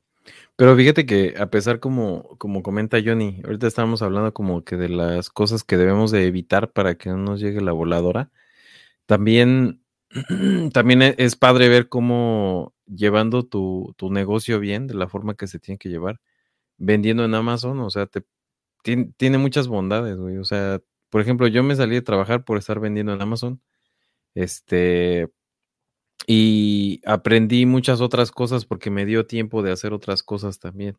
[0.57, 4.89] Pero fíjate que a pesar como, como comenta Johnny, ahorita estamos hablando como que de
[4.89, 8.31] las cosas que debemos de evitar para que no nos llegue la voladora,
[9.07, 9.83] también,
[10.73, 15.47] también e, es padre ver cómo llevando tu, tu negocio bien, de la forma que
[15.47, 16.21] se tiene que llevar,
[16.79, 18.25] vendiendo en Amazon, o sea, te,
[18.83, 20.39] tiene, tiene muchas bondades, güey.
[20.39, 23.61] O sea, por ejemplo, yo me salí de trabajar por estar vendiendo en Amazon.
[24.35, 25.29] Este,
[26.27, 30.97] y aprendí muchas otras cosas porque me dio tiempo de hacer otras cosas también.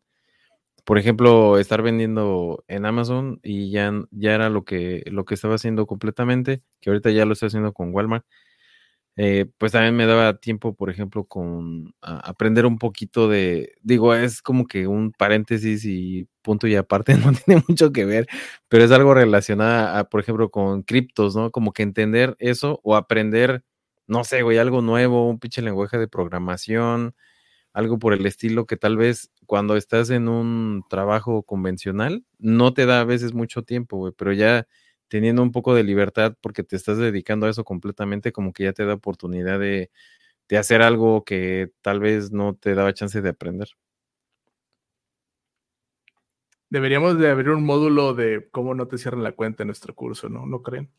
[0.84, 5.56] Por ejemplo, estar vendiendo en Amazon y ya, ya era lo que, lo que estaba
[5.56, 8.24] haciendo completamente, que ahorita ya lo estoy haciendo con Walmart.
[9.20, 14.42] Eh, pues también me daba tiempo, por ejemplo, con aprender un poquito de, digo, es
[14.42, 18.28] como que un paréntesis y punto y aparte, no tiene mucho que ver,
[18.68, 21.50] pero es algo relacionado, a, por ejemplo, con criptos, ¿no?
[21.50, 23.64] Como que entender eso o aprender,
[24.08, 27.14] no sé, güey, algo nuevo, un pinche lenguaje de programación,
[27.72, 32.86] algo por el estilo que tal vez cuando estás en un trabajo convencional no te
[32.86, 34.66] da a veces mucho tiempo, güey, pero ya
[35.08, 38.72] teniendo un poco de libertad porque te estás dedicando a eso completamente, como que ya
[38.72, 39.90] te da oportunidad de,
[40.58, 43.68] hacer algo que tal vez no te daba chance de aprender.
[46.70, 50.28] Deberíamos de abrir un módulo de cómo no te cierran la cuenta en nuestro curso,
[50.28, 50.46] ¿no?
[50.46, 50.90] ¿No creen?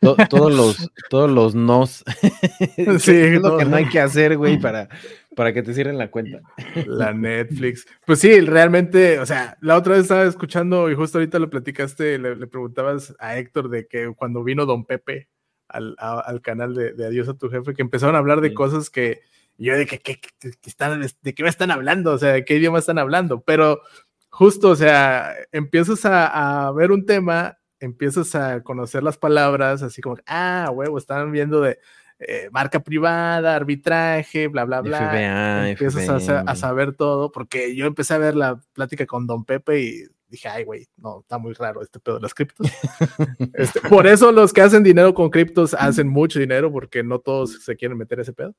[0.00, 2.04] Todos los, todos los nos.
[2.98, 4.88] sí, es lo que no hay que hacer, güey, para,
[5.36, 6.40] para que te cierren la cuenta.
[6.86, 7.86] La Netflix.
[8.06, 12.18] Pues sí, realmente, o sea, la otra vez estaba escuchando y justo ahorita lo platicaste,
[12.18, 15.28] le, preguntabas a Héctor de que cuando vino Don Pepe
[15.68, 19.22] al, al canal de, Adiós a tu jefe, que empezaron a hablar de cosas que
[19.56, 20.18] yo de que, que,
[20.64, 23.82] están, de qué me están hablando, o sea, de qué idioma están hablando, pero
[24.28, 30.00] justo, o sea, empiezas a, a ver un tema empiezas a conocer las palabras, así
[30.00, 31.78] como, ah, huevo, están viendo de
[32.18, 35.68] eh, marca privada, arbitraje, bla, bla, bla.
[35.68, 40.04] empiezas A, saber todo, porque yo empecé a ver la plática con Don Pepe y
[40.28, 42.66] dije, ay, güey, no, está muy raro este pedo de las criptos.
[43.54, 47.64] Este, por eso los que hacen dinero con criptos hacen mucho dinero, porque no todos
[47.64, 48.54] se quieren meter ese pedo.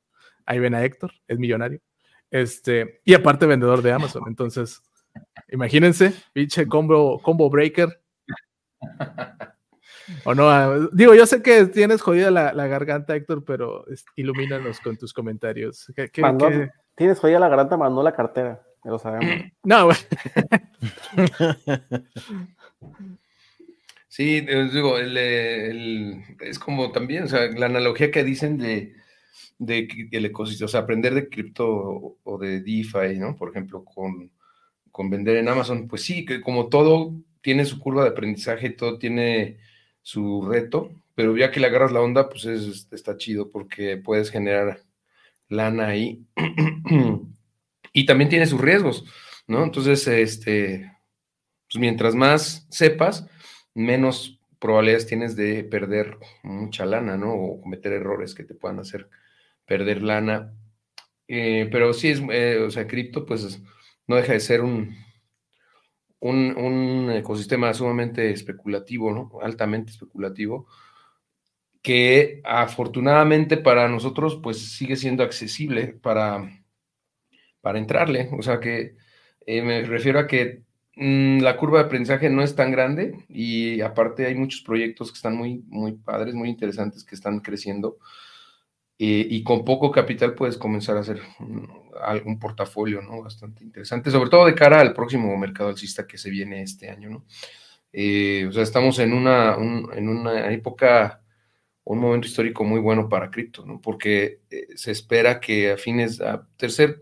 [0.46, 1.80] Ahí ven a Héctor, es millonario.
[2.32, 4.24] Este, y aparte vendedor de Amazon.
[4.28, 4.82] Entonces,
[5.50, 8.02] imagínense, pinche combo, combo breaker,
[10.26, 13.86] o no, ah, digo, yo sé que tienes jodida la, garganta, Héctor, pero
[14.16, 15.92] ilumínanos con tus comentarios.
[16.96, 19.52] Tienes jodida la garganta, mandó la cartera, lo sabemos.
[19.64, 19.90] No,
[24.08, 28.94] Sí, digo, es como también, o sea, la analogía que dicen de,
[29.58, 33.36] de, el ecosistema, o sea, aprender de cripto o de DeFi, ¿no?
[33.36, 34.32] Por ejemplo, con,
[34.90, 37.14] con vender en Amazon, pues sí, que como todo
[37.46, 39.60] tiene su curva de aprendizaje, todo tiene
[40.02, 44.32] su reto, pero ya que le agarras la onda, pues es, está chido porque puedes
[44.32, 44.80] generar
[45.48, 46.26] lana ahí.
[47.94, 49.06] y también tiene sus riesgos,
[49.46, 49.64] ¿no?
[49.64, 50.92] Entonces, este,
[51.70, 53.28] pues mientras más sepas,
[53.76, 57.32] menos probabilidades tienes de perder mucha lana, ¿no?
[57.32, 59.08] O cometer errores que te puedan hacer
[59.68, 60.52] perder lana.
[61.28, 63.62] Eh, pero sí es, eh, o sea, cripto, pues
[64.08, 65.05] no deja de ser un,
[66.30, 69.32] un, ecosistema sumamente especulativo, ¿no?
[69.42, 70.68] altamente especulativo,
[71.82, 76.64] que afortunadamente para nosotros pues sigue siendo accesible para,
[77.62, 78.30] para entrarle.
[78.38, 78.96] O sea que
[79.46, 80.64] eh, me refiero a que
[80.96, 85.18] mm, la curva de aprendizaje no es tan grande y aparte hay muchos proyectos que
[85.18, 87.98] están muy, muy padres, muy interesantes, que están creciendo.
[88.98, 91.22] Eh, y con poco capital puedes comenzar a hacer
[92.02, 93.22] algún portafolio, ¿no?
[93.22, 97.10] Bastante interesante, sobre todo de cara al próximo mercado alcista que se viene este año,
[97.10, 97.26] ¿no?
[97.92, 101.22] Eh, o sea, estamos en una, en una época,
[101.84, 103.82] un momento histórico muy bueno para cripto, ¿no?
[103.82, 107.00] Porque eh, se espera que a fines, a tercer,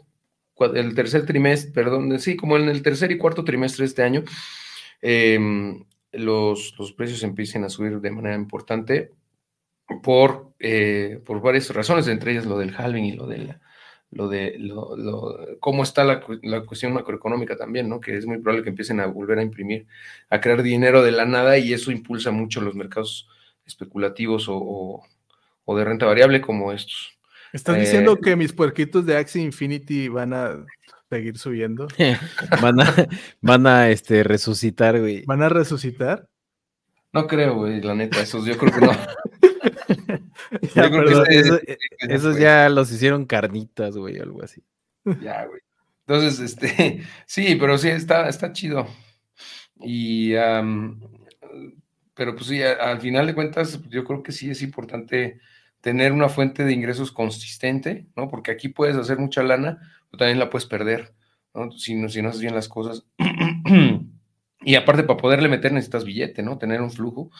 [0.73, 4.23] el tercer trimestre, perdón, sí, como en el tercer y cuarto trimestre de este año,
[5.01, 9.11] em, los, los precios empiecen a subir de manera importante
[10.03, 13.61] por, eh, por varias razones, entre ellas lo del halving y lo de la,
[14.13, 14.95] lo de lo,
[15.59, 16.21] cómo está la,
[16.65, 17.99] cuestión macroeconómica también, ¿no?
[17.99, 19.87] Que es muy probable que empiecen a volver a imprimir,
[20.29, 23.27] a crear dinero de la nada y eso impulsa mucho los mercados
[23.65, 25.03] especulativos o,
[25.67, 27.17] de renta variable como estos.
[27.51, 30.65] ¿Estás diciendo eh, que mis puerquitos de Axie Infinity van a
[31.09, 31.87] seguir subiendo?
[32.61, 33.07] van a,
[33.41, 35.23] van a este, resucitar, güey.
[35.25, 36.27] ¿Van a resucitar?
[37.11, 38.91] No creo, güey, la neta, esos yo creo que no.
[42.09, 44.63] esos ya los hicieron carnitas, güey, algo así.
[45.21, 45.61] Ya, güey.
[46.07, 48.87] Entonces, este, sí, pero sí, está, está chido.
[49.79, 50.33] Y,
[52.13, 55.39] pero pues sí, al final de cuentas, yo creo que sí es importante
[55.81, 58.29] tener una fuente de ingresos consistente, ¿no?
[58.29, 59.79] Porque aquí puedes hacer mucha lana,
[60.09, 61.13] pero también la puedes perder,
[61.53, 61.71] ¿no?
[61.71, 63.05] Si no, si no haces bien las cosas.
[64.61, 66.57] y aparte, para poderle meter necesitas billete, ¿no?
[66.57, 67.31] Tener un flujo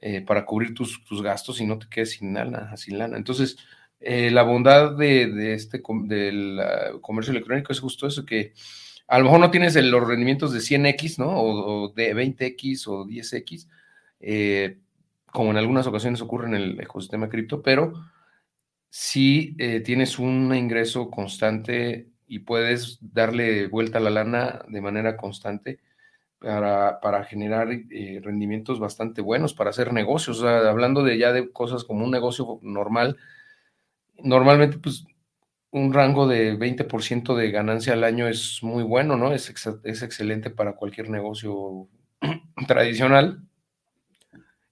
[0.00, 3.16] eh, para cubrir tus, tus, gastos y no te quedes sin lana, sin lana.
[3.16, 3.56] Entonces,
[3.98, 6.60] eh, la bondad de, este del
[7.00, 8.52] comercio electrónico es justo eso, que
[9.08, 11.30] a lo mejor no tienes los rendimientos de 100x, ¿no?
[11.30, 13.68] O, de 20x o 10x,
[14.20, 14.78] eh,
[15.32, 17.92] como en algunas ocasiones ocurre en el ecosistema cripto, pero
[18.90, 25.80] si tienes un ingreso constante y puedes darle vuelta a la lana de manera constante
[26.46, 30.44] para, para generar rendimientos bastante buenos, para hacer negocios.
[30.44, 33.16] hablando de ya de cosas como un negocio normal,
[34.22, 35.04] normalmente pues
[35.72, 39.32] un rango de 20% de ganancia al año es muy bueno, ¿no?
[39.32, 41.88] Es, es excelente para cualquier negocio
[42.68, 43.42] tradicional.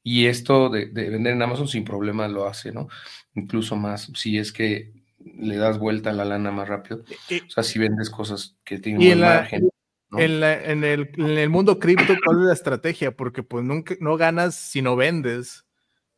[0.05, 2.87] Y esto de, vender en Amazon sin problema lo hace, ¿no?
[3.35, 7.01] Incluso más, si es que le das vuelta a la lana más rápido.
[7.01, 9.69] o sea, si vendes cosas que tienen buen margen.
[10.19, 13.17] En, el, en, el, mundo cripto, ¿cuál es la estrategia?
[13.17, 15.65] Porque pues nunca, no ganas si no vendes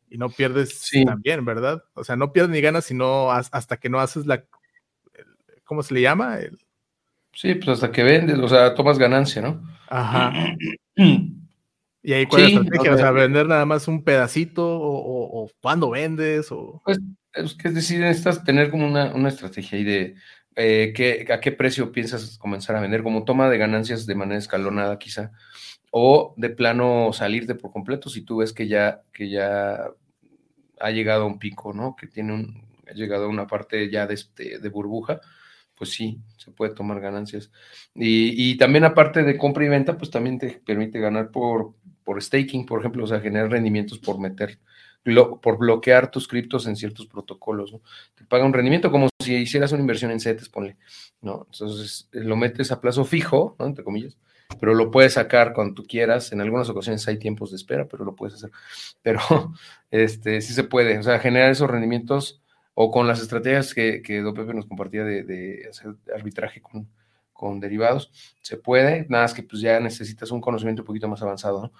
[0.09, 1.83] y no pierdes también, ¿verdad?
[1.95, 4.45] O sea, no pierdes ni ganas sino hasta que no haces la,
[5.65, 6.39] ¿cómo se le llama?
[7.33, 9.63] Sí, pues hasta que vendes, o sea, tomas ganancia, ¿no?
[9.89, 10.33] Ajá.
[12.03, 12.95] ¿Y ahí cuál es la estrategia?
[12.95, 16.81] O sea, vender nada más un pedacito o, o, cuándo vendes o...
[16.85, 16.99] Pues
[17.35, 20.15] es que es decir, necesitas tener como una, una estrategia ahí de
[20.57, 24.39] eh, ¿qué, a qué precio piensas comenzar a vender, como toma de ganancias de manera
[24.39, 25.33] escalonada quizá,
[25.91, 29.91] o de plano salirte por completo si tú ves que ya, que ya
[30.81, 31.97] ha llegado a un pico, ¿no?
[31.97, 35.21] Que tiene un, ha llegado a una parte ya de, este, de burbuja,
[35.75, 37.51] pues sí, se puede tomar ganancias.
[37.95, 42.23] Y, y, también aparte de compra y venta, pues también te permite ganar por, por
[42.23, 44.59] staking, por ejemplo, o sea, generar rendimientos por meter,
[45.15, 47.81] por bloquear tus criptos en ciertos protocolos, ¿no?
[48.15, 50.77] Te paga un rendimiento como si hicieras una inversión en CETES, ponle,
[51.21, 51.47] ¿no?
[51.51, 53.67] Entonces lo metes a plazo fijo, ¿no?
[53.67, 54.17] Entre comillas,
[54.61, 56.33] pero lo puedes sacar cuando tú quieras.
[56.33, 58.51] En algunas ocasiones hay tiempos de espera, pero lo puedes hacer.
[59.03, 59.21] Pero
[59.91, 62.43] este, sí se puede, o sea, generar esos rendimientos
[62.75, 66.89] o con las estrategias que, que Do Pepe nos compartía de, hacer arbitraje con,
[67.33, 68.11] con, derivados,
[68.43, 71.73] se puede, nada más que pues ya necesitas un conocimiento un poquito más avanzado, ¿no?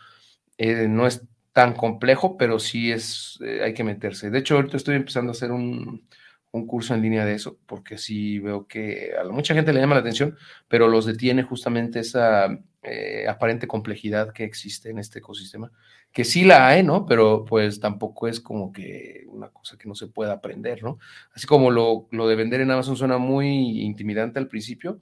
[0.57, 1.23] Eh, no es
[1.57, 4.29] tan complejo, pero sí es, eh, hay que meterse.
[4.31, 6.07] De hecho, ahorita estoy empezando a hacer un,
[6.53, 9.95] un curso en línea de eso, porque sí veo que a mucha gente le llama
[9.95, 10.37] la atención,
[10.69, 15.73] pero los detiene justamente esa eh, aparente complejidad que existe en este ecosistema,
[16.13, 17.07] que sí la hay, ¿no?
[17.07, 20.99] Pero pues tampoco es como que una cosa que no se pueda aprender, ¿no?
[21.33, 25.01] Así como lo, lo de vender en Amazon suena muy intimidante al principio,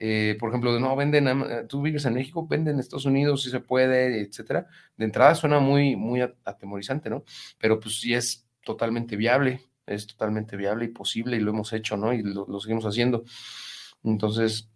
[0.00, 1.28] eh, por ejemplo, no venden,
[1.68, 4.66] tú vives en México, venden en Estados Unidos si se puede, etcétera.
[4.96, 7.24] De entrada suena muy, muy atemorizante, ¿no?
[7.58, 11.96] Pero pues sí es totalmente viable es totalmente viable y posible y lo hemos hecho,
[11.96, 12.12] ¿no?
[12.12, 13.24] Y lo, seguimos haciendo.
[14.02, 14.68] Entonces,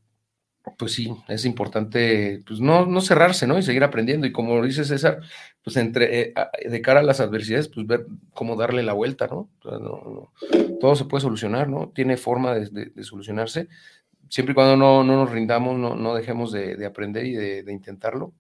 [0.79, 3.59] pues sí, es importante, pues no, no cerrarse, ¿no?
[3.59, 4.27] Y seguir aprendiendo.
[4.27, 5.21] Y como dice César,
[5.63, 9.51] pues entre, eh, de cara a las adversidades, pues ver cómo darle la vuelta, ¿no?
[10.81, 11.91] todo se puede solucionar, ¿no?
[11.95, 13.69] Tiene forma de, solucionarse.
[14.31, 18.33] Siempre y cuando no, no nos rindamos, no, no dejemos de, aprender y de, intentarlo,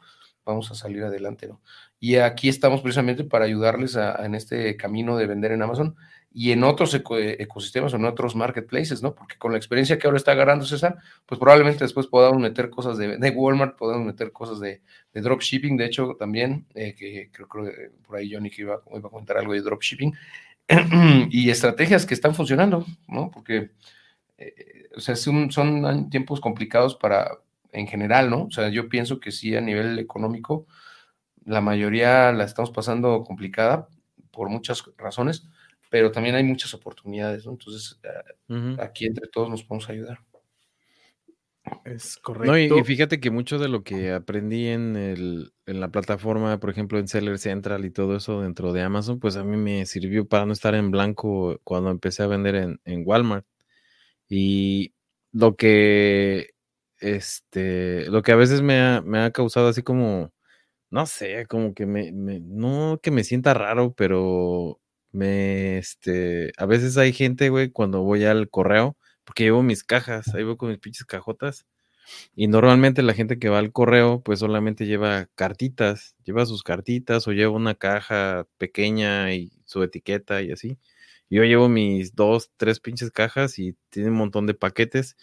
[0.44, 1.60] vamos a salir adelante, ¿no?
[1.98, 5.96] Y aquí estamos precisamente para ayudarles en este camino de vender en Amazon
[6.32, 9.16] y en otros ecosistemas o en otros marketplaces, ¿no?
[9.16, 12.96] Porque con la experiencia que ahora está agarrando César, pues probablemente después podamos meter cosas
[12.96, 14.80] de, de Walmart, podamos meter cosas de,
[15.12, 19.08] de dropshipping, de hecho también, eh, que creo, que por ahí Johnny que iba, iba,
[19.08, 20.14] a comentar algo de dropshipping,
[21.30, 23.30] y estrategias que están funcionando, ¿no?
[23.30, 23.70] Porque,
[24.40, 27.38] eh, o sea, son, son tiempos complicados para,
[27.72, 28.44] en general, ¿no?
[28.44, 30.66] O sea, yo pienso que sí, a nivel económico,
[31.44, 33.88] la mayoría la estamos pasando complicada
[34.30, 35.46] por muchas razones,
[35.90, 37.52] pero también hay muchas oportunidades, ¿no?
[37.52, 38.00] Entonces,
[38.78, 40.18] aquí entre todos nos podemos ayudar.
[41.84, 42.52] Es correcto.
[42.52, 46.70] No, y, fíjate que mucho de lo que aprendí en, el, en la plataforma, por
[46.70, 50.26] ejemplo, en Seller Central y todo eso dentro de Amazon, pues a mí me sirvió
[50.26, 53.44] para no estar en blanco cuando empecé a vender en, en Walmart.
[54.30, 54.94] Y
[55.32, 56.52] lo que,
[57.00, 60.32] este, lo que a veces me ha, me ha causado así como,
[60.90, 64.80] no sé, como que me, me, no que me sienta raro, pero
[65.12, 70.34] me, este, a veces hay gente, güey, cuando voy al correo, porque llevo mis cajas,
[70.34, 71.66] ahí voy con mis pinches cajotas.
[72.34, 77.26] Y normalmente la gente que va al correo, pues solamente lleva cartitas, lleva sus cartitas
[77.28, 80.78] o lleva una caja pequeña y su etiqueta y así.
[81.30, 85.16] Yo llevo mis dos, tres pinches cajas y tiene un montón de paquetes.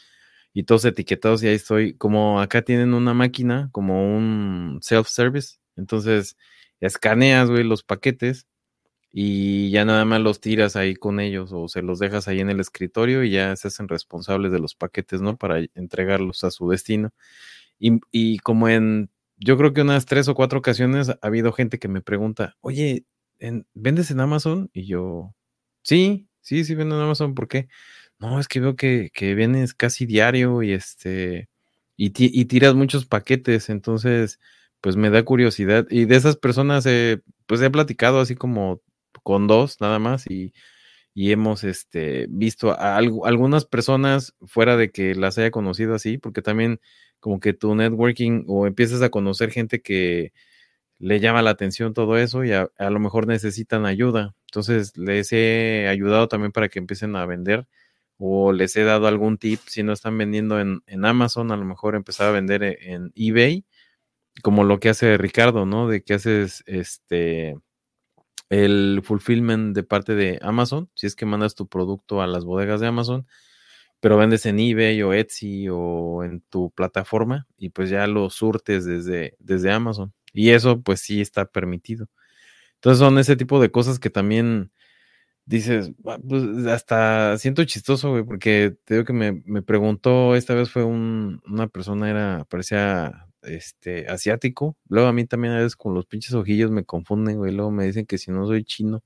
[0.53, 6.37] y todos etiquetados y ahí estoy, como acá tienen una máquina, como un self-service, entonces
[6.81, 8.47] escaneas, güey, los paquetes
[9.11, 12.49] y ya nada más los tiras ahí con ellos o se los dejas ahí en
[12.49, 15.37] el escritorio y ya se hacen responsables de los paquetes, ¿no?
[15.37, 17.11] Para entregarlos a su destino.
[17.79, 21.79] Y, y como en, yo creo que unas tres o cuatro ocasiones ha habido gente
[21.79, 23.05] que me pregunta, oye,
[23.73, 24.69] ¿vendes en Amazon?
[24.73, 25.35] Y yo,
[25.87, 27.69] sí, sí, sí vendo en Amazon, ¿por qué?
[28.19, 31.49] No, es que veo que, que vienes casi diario y este,
[31.97, 34.39] y, y, tiras muchos paquetes, entonces,
[34.81, 35.87] pues me da curiosidad.
[35.89, 36.87] Y de esas personas,
[37.47, 38.81] pues he platicado así como
[39.23, 40.53] con dos nada más y,
[41.13, 46.41] y hemos este, visto a algunas personas fuera de que las haya conocido así, porque
[46.41, 46.79] también
[47.19, 50.33] como que tu networking o empiezas a conocer gente que
[50.99, 54.35] le llama la atención todo eso y a, lo mejor necesitan ayuda.
[54.47, 57.67] Entonces les he ayudado también para que empiecen a vender
[58.17, 61.95] o les he dado algún tip si no están vendiendo en, Amazon, a lo mejor
[61.95, 63.65] empezar a vender e, en, eBay,
[64.43, 65.87] como lo que hace Ricardo, ¿no?
[65.87, 67.57] De que haces este
[68.49, 72.79] el fulfillment de parte de Amazon, si es que mandas tu producto a las bodegas
[72.79, 73.27] de Amazon,
[73.99, 78.85] pero vendes en eBay o Etsy o en tu plataforma y pues ya lo surtes
[78.85, 80.13] desde, desde Amazon.
[80.37, 82.07] Y eso pues sí está permitido.
[82.75, 84.71] Entonces son ese tipo de cosas que también
[85.45, 85.91] dices,
[86.27, 90.83] pues hasta siento chistoso, güey, porque te digo que me, me preguntó, esta vez fue
[90.83, 94.77] un, una persona, era, parecía este, asiático.
[94.89, 97.53] Luego a mí también a veces con los pinches ojillos me confunden, güey.
[97.53, 99.03] Luego me dicen que si no soy chino.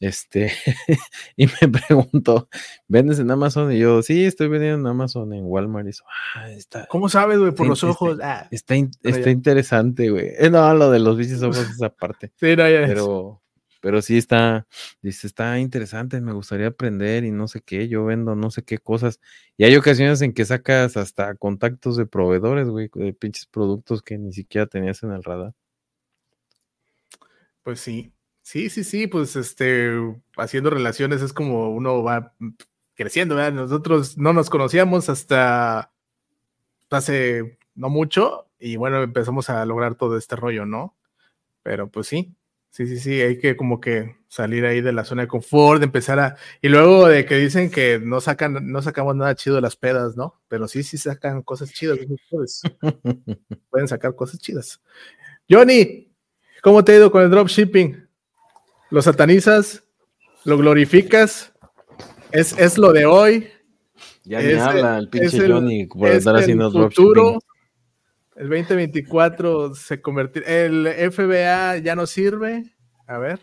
[0.00, 0.52] Este,
[1.36, 2.48] y me pregunto,
[2.88, 3.72] ¿vendes en Amazon?
[3.72, 5.86] Y yo, sí, estoy vendiendo en Amazon, en Walmart.
[5.86, 6.04] Y eso,
[6.34, 7.52] ah, está, ¿Cómo sabes, güey?
[7.52, 8.18] Por los ojos.
[8.22, 10.32] Ah, está, está, interesante, güey.
[10.38, 12.32] Eh, no, lo de los bichos ojos es aparte.
[12.44, 13.42] Sí, no, ya Pero,
[13.80, 14.66] pero sí está,
[15.02, 18.78] dice, está interesante, me gustaría aprender y no sé qué, yo vendo no sé qué
[18.78, 19.20] cosas.
[19.56, 24.18] Y hay ocasiones en que sacas hasta contactos de proveedores, güey, de pinches productos que
[24.18, 25.54] ni siquiera tenías en el radar.
[27.62, 28.13] Pues sí,
[28.44, 29.90] sí, sí, sí, pues este,
[30.36, 32.34] haciendo relaciones es como uno va
[32.94, 33.52] creciendo, ¿verdad?
[33.52, 35.90] Nosotros no nos conocíamos hasta
[36.90, 40.96] hace no mucho y bueno, empezamos a lograr todo este rollo, ¿no?
[41.64, 42.36] Pero pues sí,
[42.74, 45.84] Sí, sí, sí, hay que como que salir ahí de la zona de confort, de
[45.84, 46.36] empezar a...
[46.60, 50.16] Y luego de que dicen que no sacan, no sacamos nada chido de las pedas,
[50.16, 50.40] ¿no?
[50.48, 52.00] Pero sí, sí sacan cosas chidas.
[53.70, 54.82] Pueden sacar cosas chidas.
[55.48, 56.12] Johnny,
[56.64, 58.08] ¿cómo te ha ido con el dropshipping?
[58.94, 59.82] ¿Lo satanizas?
[60.44, 61.52] ¿Lo glorificas?
[62.30, 63.48] ¿Es, es lo de hoy?
[64.22, 67.40] Ya ni habla el pinche Johnny por estar haciendo dropshipping.
[68.36, 70.46] El 2024 se convertirá.
[70.46, 72.72] ¿El FBA ya no sirve?
[73.08, 73.40] A ver.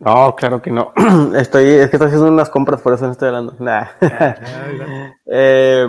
[0.00, 0.92] No, claro que no.
[1.36, 3.54] Estoy, es que estoy haciendo unas compras, por eso no estoy hablando.
[3.60, 3.86] Nah.
[4.00, 5.86] Ah, eh,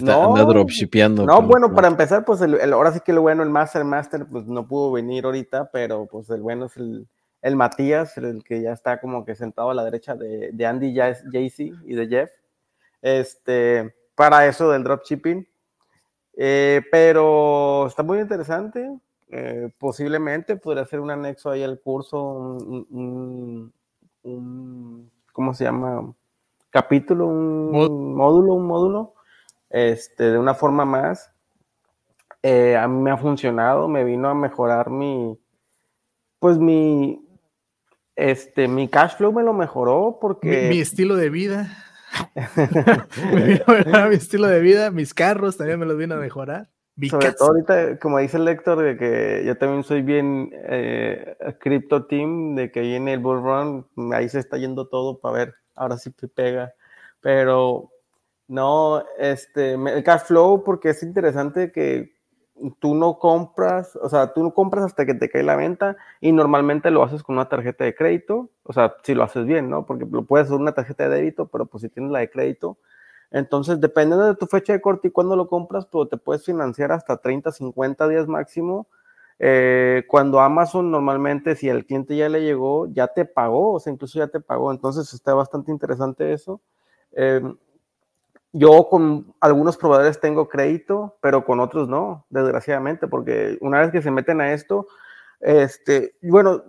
[0.00, 1.26] no, dropshipeando.
[1.26, 4.46] No, bueno, para empezar, pues el, ahora sí que lo bueno, el Master Master, pues
[4.46, 7.06] no pudo venir ahorita, pero pues el bueno es el,
[7.42, 10.94] el Matías, el que ya está como que sentado a la derecha de, de Andy,
[10.94, 12.30] JC y de Jeff.
[13.02, 15.46] Este, para eso del dropshipping.
[16.34, 18.88] Eh, pero está muy interesante.
[19.28, 23.72] Eh, posiblemente podría ser un anexo ahí al curso, un,
[25.32, 26.14] ¿cómo se llama?
[26.70, 29.14] Capítulo, un módulo, un módulo,
[29.70, 31.32] este, de una forma más.
[32.42, 35.38] Eh, a mí me ha funcionado, me vino a mejorar mi,
[36.38, 37.21] pues mi,
[38.16, 40.68] este, mi cash flow me lo mejoró porque...
[40.68, 41.76] mi estilo de vida.
[43.66, 46.68] me mi estilo de vida, mis carros también me los vino a mejorar.
[47.08, 52.04] Sobre todo ahorita, como dice el lector, de que yo también soy bien eh, Crypto
[52.04, 55.96] Team, de que en el Bull Run, ahí se está yendo todo para ver, ahora
[55.96, 56.74] sí te pega.
[57.20, 57.90] Pero
[58.46, 62.12] no, este, el cash flow, porque es interesante que
[62.78, 66.32] tú no compras, o sea, tú no compras hasta que te cae la venta y
[66.32, 69.86] normalmente lo haces con una tarjeta de crédito, o sea, si lo haces bien, ¿no?
[69.86, 72.78] Porque lo puedes hacer una tarjeta de débito, pero pues si tienes la de crédito,
[73.30, 76.92] entonces dependiendo de tu fecha de corte y cuándo lo compras, pues te puedes financiar
[76.92, 78.86] hasta 30, 50 días máximo.
[79.38, 83.92] Eh, cuando Amazon normalmente, si el cliente ya le llegó, ya te pagó, o sea,
[83.92, 86.60] incluso ya te pagó, entonces está bastante interesante eso.
[87.12, 87.42] Eh,
[88.52, 94.02] yo con algunos proveedores tengo crédito, pero con otros no, desgraciadamente, porque una vez que
[94.02, 94.86] se meten a esto,
[95.40, 96.62] este, bueno,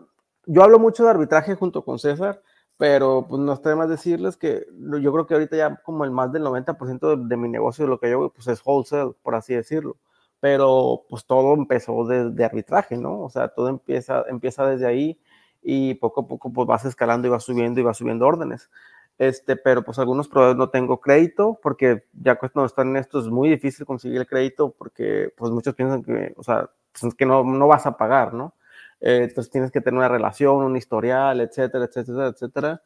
[0.45, 2.41] yo hablo mucho de arbitraje junto con César,
[2.77, 4.65] pero pues no está más decirles que
[5.01, 7.89] yo creo que ahorita ya como el más del 90% de, de, mi negocio, de
[7.89, 9.97] lo que yo pues es wholesale, por así decirlo,
[10.39, 13.21] pero pues todo empezó de, de, arbitraje, ¿no?
[13.21, 15.19] O sea, todo empieza, empieza desde ahí
[15.61, 18.69] y poco a poco pues vas escalando y vas subiendo y vas subiendo órdenes.
[19.17, 23.27] Este, pero pues algunos proveedores no tengo crédito, porque ya cuando están en esto es
[23.27, 27.43] muy difícil conseguir el crédito, porque pues muchos piensan que, o sea, pues, que no,
[27.43, 28.55] no vas a pagar, ¿no?
[29.01, 32.81] Eh, entonces tienes que tener una relación, un historial, etcétera, etcétera, etcétera.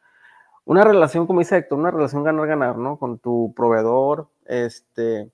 [0.64, 2.98] Una relación, como dice Héctor, una relación ganar-ganar, ¿no?
[2.98, 5.30] Con tu proveedor, este,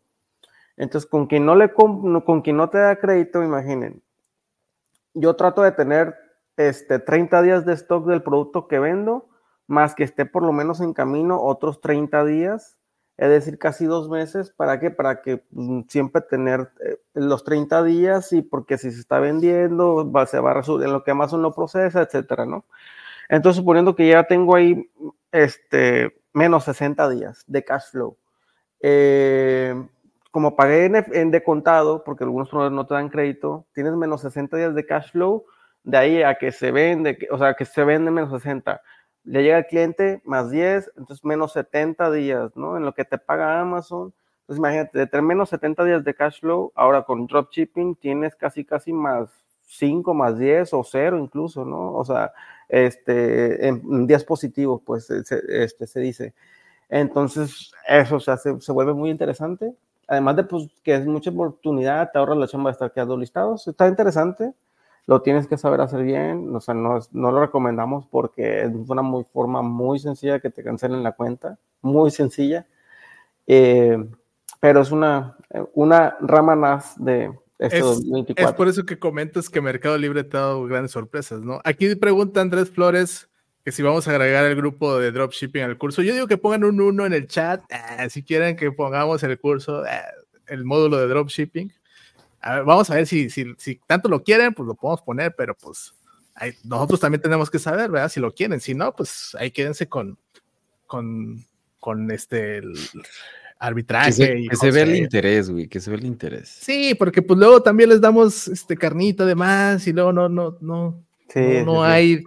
[0.77, 4.03] entonces con quien no le, con quien no te da crédito, imaginen,
[5.15, 6.15] yo trato de tener,
[6.57, 9.29] este, 30 días de stock del producto que vendo,
[9.67, 12.77] más que esté por lo menos en camino otros 30 días,
[13.17, 14.91] es decir, casi dos meses, ¿para qué?
[14.91, 20.11] Para que mm, siempre tener eh, los 30 días y porque si se está vendiendo,
[20.11, 22.65] va, se va a resolver en lo que Amazon no procesa, etcétera, ¿no?
[23.29, 24.91] Entonces, suponiendo que ya tengo ahí
[25.33, 28.19] este, menos 60 días de cash flow,
[28.81, 29.75] eh,
[30.31, 34.57] como pagué en, en, de contado, porque algunos no te dan crédito, tienes menos 60
[34.57, 35.47] días de cash flow,
[35.85, 38.83] de ahí a que se vende, o sea, que se vende menos 60
[39.25, 42.77] le llega al cliente más 10, entonces menos 70 días, ¿no?
[42.77, 44.13] En lo que te paga Amazon.
[44.43, 48.65] Entonces imagínate, de tener menos 70 días de cash flow, ahora con dropshipping tienes casi,
[48.65, 49.31] casi más
[49.63, 51.95] 5, más 10 o 0 incluso, ¿no?
[51.95, 52.33] O sea,
[52.69, 56.35] este, en días positivos, pues se, este, se dice.
[56.91, 59.75] Entonces, eso se, hace, se vuelve muy interesante.
[60.07, 63.67] Además de pues, que es mucha oportunidad, te ahorra la chamba de estar quedando listados.
[63.67, 64.53] Está interesante
[65.07, 69.03] lo tienes que saber hacer bien, o sea, no, no lo recomendamos porque es una
[69.03, 72.67] muy, forma muy sencilla que te cancelen la cuenta, muy sencilla,
[73.47, 74.03] eh,
[74.61, 75.37] pero es una,
[75.75, 78.51] una rama más de este es, 2024.
[78.51, 81.61] Es por eso que comentas que Mercado Libre te ha dado grandes sorpresas, ¿no?
[81.65, 83.29] Aquí pregunta Andrés Flores
[83.65, 86.03] que si vamos a agregar el grupo de dropshipping al curso.
[86.03, 89.39] Yo digo que pongan un uno en el chat, eh, si quieren que pongamos el
[89.39, 90.03] curso, eh,
[90.49, 91.73] el módulo de dropshipping
[92.45, 95.95] vamos a ver si, si, si, tanto lo quieren, pues lo podemos poner, pero pues
[96.65, 98.09] nosotros también tenemos que saber, ¿verdad?
[98.09, 100.19] Si lo quieren, si no, pues ahí quédense con,
[100.87, 101.45] con,
[101.79, 102.61] con este
[103.59, 104.07] arbitraje.
[104.07, 106.49] Que se, y que se ve el interés, güey, que se ve el interés.
[106.49, 110.59] Sí, porque pues luego también les damos este carnita de más y luego no, no,
[110.61, 112.23] no, no, hay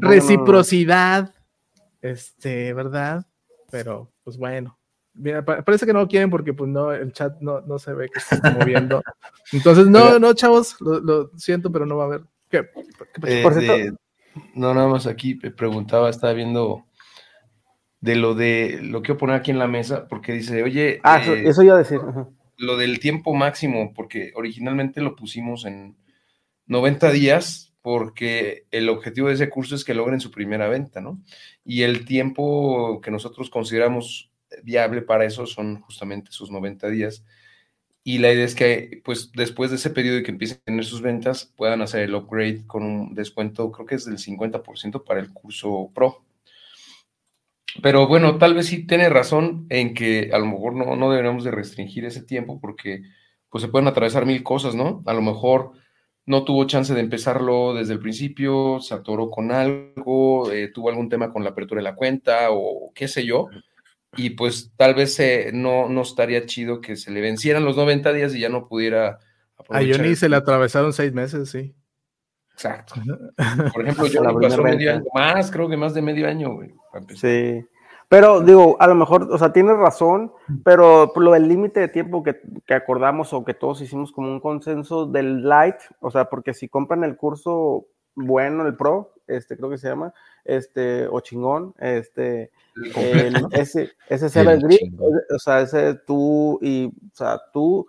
[0.00, 1.34] reciprocidad,
[2.02, 3.26] este, ¿verdad?
[3.70, 4.79] Pero pues bueno.
[5.20, 8.20] Mira, parece que no quieren porque pues no, el chat no, no se ve que
[8.20, 9.02] se está moviendo.
[9.52, 12.22] Entonces, no, no, chavos, lo, siento, pero no va a haber.
[12.48, 12.64] ¿Qué?
[13.26, 13.92] Eh,
[14.54, 16.86] no, nada más aquí preguntaba, estaba viendo
[18.00, 21.00] de lo de lo que poner aquí en la mesa, porque dice, oye.
[21.02, 22.00] Ah, eso, eh, iba a decir.
[22.56, 25.96] Lo del tiempo máximo, porque originalmente lo pusimos en
[26.66, 31.20] 90 días, porque el objetivo de ese curso es que logren su primera venta, ¿no?
[31.64, 34.29] Y el tiempo que nosotros consideramos
[34.62, 37.24] viable para eso son justamente sus 90 días.
[38.02, 40.84] Y la idea es que, pues, después de ese periodo y que empiecen a tener
[40.84, 45.20] sus ventas, puedan hacer el upgrade con un descuento, creo que es del 50% para
[45.20, 46.24] el curso Pro.
[47.82, 51.44] Pero bueno, tal vez sí tiene razón en que a lo mejor no, no deberíamos
[51.44, 53.02] de restringir ese tiempo porque
[53.48, 55.02] pues se pueden atravesar mil cosas, ¿no?
[55.06, 55.72] A lo mejor
[56.26, 61.08] no tuvo chance de empezarlo desde el principio, se atoró con algo, eh, tuvo algún
[61.08, 63.48] tema con la apertura de la cuenta o qué sé yo
[64.16, 68.12] y pues tal vez eh, no, no estaría chido que se le vencieran los 90
[68.12, 69.18] días y ya no pudiera
[69.68, 71.74] A Johnny se le atravesaron seis meses, sí.
[72.52, 72.94] Exacto.
[73.72, 76.74] Por ejemplo, yo le pasó medio año más, creo que más de medio año, güey.
[77.14, 77.64] Sí.
[78.08, 80.32] Pero digo, a lo mejor, o sea, tienes razón,
[80.64, 84.28] pero por lo del límite de tiempo que, que, acordamos o que todos hicimos como
[84.28, 87.86] un consenso del light, o sea, porque si compran el curso
[88.16, 90.12] bueno, el pro, este creo que se llama,
[90.44, 92.50] este, o chingón, este,
[93.52, 97.86] ese, ese es el grip, o sea, ese tú y, o sea, tú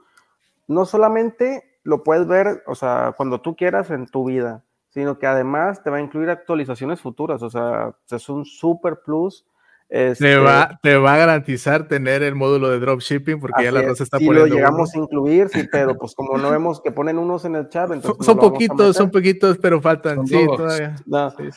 [0.67, 5.27] no solamente lo puedes ver, o sea, cuando tú quieras en tu vida, sino que
[5.27, 9.45] además te va a incluir actualizaciones futuras, o sea, es un super plus
[9.91, 13.85] te, este, va, te va a garantizar tener el módulo de dropshipping porque ya la
[13.85, 14.47] cosa está sí poniendo.
[14.47, 17.67] lo llegamos a incluir, sí, pero pues como no vemos que ponen unos en el
[17.67, 18.25] chat, entonces.
[18.25, 20.25] Son, poquitos, son poquitos, pero faltan.
[20.25, 20.95] sí, todavía.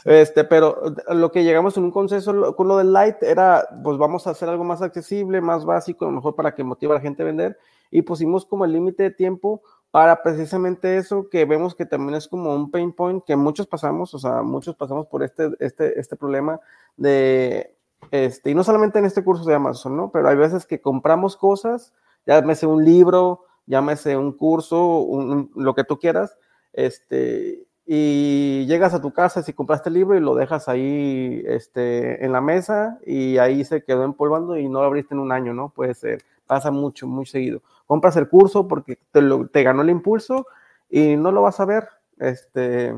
[0.04, 4.26] Este, pero lo que llegamos en un consenso con lo del Light era, pues vamos
[4.26, 7.00] a hacer algo más accesible, más básico, a lo mejor para que motive a la
[7.00, 7.56] gente a vender.
[7.92, 9.62] Y pusimos como el límite de tiempo
[9.92, 14.12] para precisamente eso que vemos que también es como un pain point que muchos pasamos,
[14.12, 16.58] o sea, muchos pasamos por este, este, este problema
[16.96, 17.76] de
[18.10, 20.10] este, y no solamente en este curso de Amazon, ¿no?
[20.10, 21.92] Pero hay veces que compramos cosas,
[22.26, 26.36] llámese un libro, llámese un curso, lo que tú quieras,
[26.72, 32.24] este, y llegas a tu casa si compraste el libro y lo dejas ahí este,
[32.24, 35.52] en la mesa y ahí se quedó empolvando y no lo abriste en un año,
[35.52, 35.68] ¿no?
[35.68, 37.60] Puede ser, pasa mucho, muy seguido.
[37.86, 39.20] Compras el curso porque te,
[39.52, 40.46] te ganó el impulso
[40.88, 41.88] y no lo vas a ver,
[42.18, 42.94] este,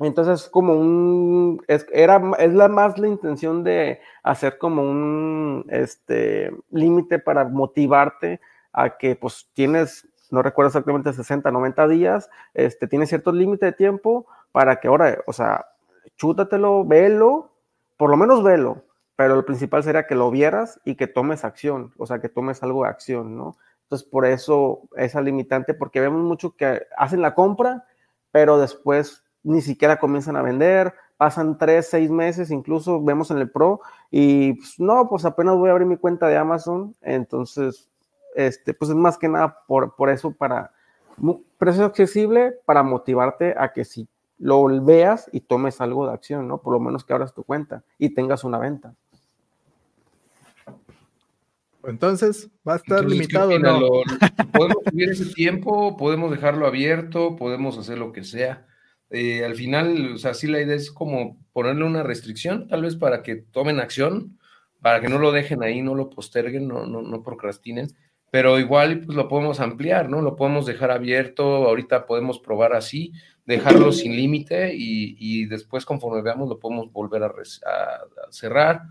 [0.00, 6.50] Entonces, como un, es, era, es la más la intención de hacer como un, este,
[6.70, 8.40] límite para motivarte
[8.72, 13.72] a que, pues, tienes, no recuerdo exactamente, 60, 90 días, este, tienes cierto límite de
[13.72, 15.66] tiempo para que ahora, o sea,
[16.16, 17.52] chútatelo, velo,
[17.96, 18.82] por lo menos velo,
[19.16, 22.62] pero lo principal sería que lo vieras y que tomes acción, o sea, que tomes
[22.64, 23.56] algo de acción, ¿no?
[23.84, 27.86] Entonces, por eso esa limitante, porque vemos mucho que hacen la compra,
[28.32, 33.50] pero después ni siquiera comienzan a vender, pasan tres, seis meses, incluso vemos en el
[33.50, 33.80] Pro,
[34.10, 37.88] y pues, no, pues apenas voy a abrir mi cuenta de Amazon, entonces,
[38.34, 40.72] este, pues es más que nada por, por eso, para
[41.58, 46.58] precio accesible, para motivarte a que si lo veas y tomes algo de acción, ¿no?
[46.58, 48.94] Por lo menos que abras tu cuenta y tengas una venta.
[51.84, 53.78] Entonces, va a estar limitado, ¿no?
[54.52, 58.66] podemos subir ese tiempo, podemos dejarlo abierto, podemos hacer lo que sea.
[59.10, 62.96] Eh, al final, o sea, sí la idea es como ponerle una restricción, tal vez
[62.96, 64.38] para que tomen acción,
[64.80, 67.88] para que no lo dejen ahí, no lo posterguen, no, no, no procrastinen,
[68.34, 70.20] pero igual pues lo podemos ampliar, ¿no?
[70.20, 73.12] Lo podemos dejar abierto, ahorita podemos probar así,
[73.46, 77.32] dejarlo sin límite y, después conforme veamos lo podemos volver a,
[78.30, 78.82] cerrar.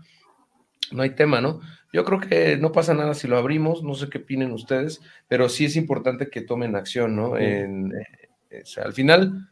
[0.92, 1.60] No hay tema, ¿no?
[1.92, 5.50] Yo creo que no pasa nada si lo abrimos, no sé qué opinen ustedes, pero
[5.50, 7.36] sí es importante que tomen acción, ¿no?
[7.36, 7.92] En,
[8.50, 9.50] eh, al final,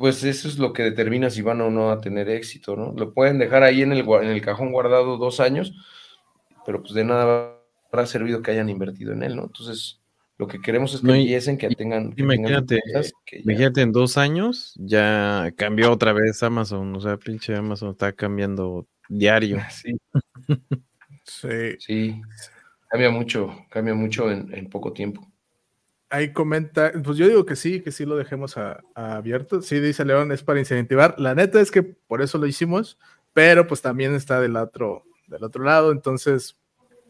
[0.00, 2.94] pues eso es lo que determina si van o no a tener éxito, ¿no?
[2.96, 5.74] Lo pueden dejar ahí en el, en el cajón guardado dos años,
[6.64, 7.54] pero pues de nada
[7.92, 9.42] habrá servido que hayan invertido en él, ¿no?
[9.42, 10.00] Entonces,
[10.38, 12.14] lo que queremos es que empiecen, que tengan.
[12.16, 12.80] imagínate,
[13.44, 18.86] imagínate en dos años ya cambió otra vez Amazon, o sea, pinche Amazon está cambiando
[19.10, 19.58] diario.
[21.24, 21.76] Sí.
[21.78, 22.20] sí.
[22.88, 25.29] Cambia mucho, cambia mucho en poco tiempo
[26.10, 28.56] ahí comenta, pues yo digo que sí, que sí lo dejemos
[28.94, 29.62] abierto.
[29.62, 31.14] Sí, dice León, es para incentivar.
[31.18, 32.98] La neta es que por eso lo hicimos,
[33.32, 35.92] pero pues también está del otro, del otro lado.
[35.92, 36.58] Entonces,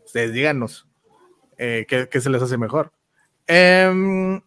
[0.05, 0.86] ustedes díganos
[1.62, 2.90] eh, ¿qué, se les hace mejor.
[3.46, 4.40] Eh,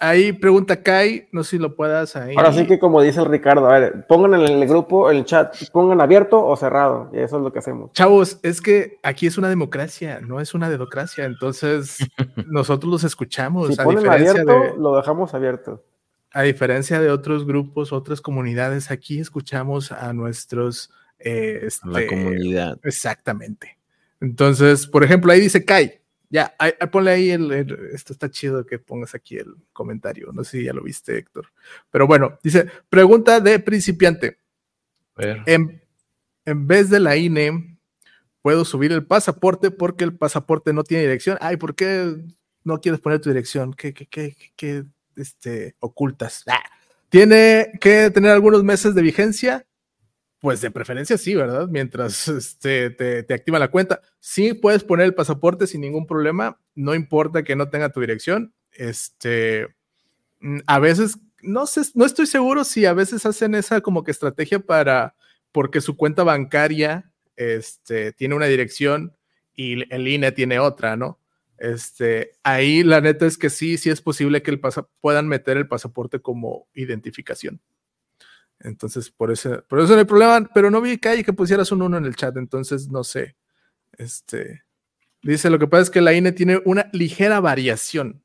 [0.00, 2.34] Ahí pregunta Kai, no sé si lo puedas ahí.
[2.36, 5.24] Ahora sí que como dice el Ricardo, a ver, pongan en el grupo, en el
[5.24, 7.92] chat, pongan abierto o cerrado, y eso es lo que hacemos.
[7.92, 11.98] Chavos, es que aquí es una democracia, no es una democracia, entonces
[12.46, 13.68] nosotros los escuchamos.
[13.68, 15.82] Si ponen abierto, lo dejamos abierto.
[16.32, 20.90] A diferencia de otros grupos, otras comunidades, aquí escuchamos a nuestros...
[21.18, 22.78] Eh, la este, comunidad.
[22.82, 23.78] Exactamente.
[24.20, 26.00] Entonces, por ejemplo, ahí dice Kai,
[26.30, 26.54] ya,
[26.90, 27.50] ponle ahí el,
[27.92, 30.32] Esto está chido que pongas aquí el comentario.
[30.32, 31.48] No sé si ya lo viste, Héctor.
[31.90, 34.38] Pero bueno, dice: pregunta de principiante.
[35.18, 35.82] En,
[36.44, 37.78] en, vez de la INE,
[38.42, 41.38] puedo subir el pasaporte porque el pasaporte no tiene dirección.
[41.40, 42.16] Ay, ¿por qué
[42.64, 43.72] no quieres poner tu dirección?
[43.72, 44.84] ¿Qué, qué, qué, qué
[45.16, 46.44] este, ocultas?
[46.48, 46.62] Ah.
[47.08, 49.66] Tiene que tener algunos meses de vigencia
[50.40, 51.68] pues de preferencia sí, ¿verdad?
[51.68, 54.00] Mientras este, te, activa la cuenta.
[54.20, 58.54] Sí puedes poner el pasaporte sin ningún problema, no importa que no tenga tu dirección.
[58.72, 59.68] Este,
[60.40, 64.10] mm, a veces, no sé, no estoy seguro si a veces hacen esa como que
[64.10, 65.16] estrategia para,
[65.52, 69.16] porque su cuenta bancaria este, tiene una dirección
[69.54, 71.18] y el INE tiene otra, ¿no?
[71.58, 74.60] Este, ahí la neta es que sí, sí es posible que el
[75.00, 77.60] puedan meter el pasaporte como identificación.
[78.60, 81.70] Entonces, por eso, por eso no hay problema, pero no vi que hay que pusieras
[81.72, 83.36] un uno en el chat, entonces no sé.
[83.92, 84.64] Este
[85.22, 88.22] dice: Lo que pasa es que la INE tiene una ligera variación.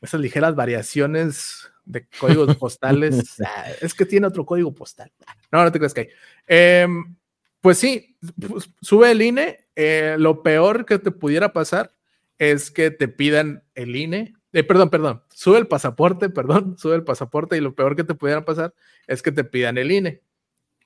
[0.00, 3.40] Esas ligeras variaciones de códigos postales.
[3.40, 5.12] Ah, es que tiene otro código postal.
[5.50, 6.08] No, no te creas que hay.
[6.46, 7.16] Em,
[7.60, 8.16] pues sí,
[8.48, 9.58] pues, sube el INE.
[9.74, 11.94] Eh, lo peor que te pudiera pasar
[12.38, 17.04] es que te pidan el INE eh, perdón, perdón, sube el pasaporte, perdón, sube el
[17.04, 18.74] pasaporte y lo peor que te pudiera pasar
[19.06, 20.22] es que te pidan el INE,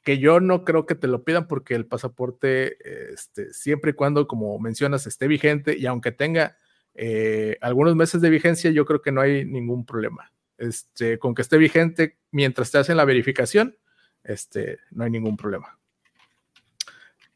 [0.02, 4.28] que yo no creo que te lo pidan porque el pasaporte, este, siempre y cuando,
[4.28, 6.56] como mencionas, esté vigente y aunque tenga
[6.94, 10.32] eh, algunos meses de vigencia, yo creo que no hay ningún problema.
[10.58, 13.76] Este, con que esté vigente mientras te hacen la verificación,
[14.24, 15.78] este, no hay ningún problema.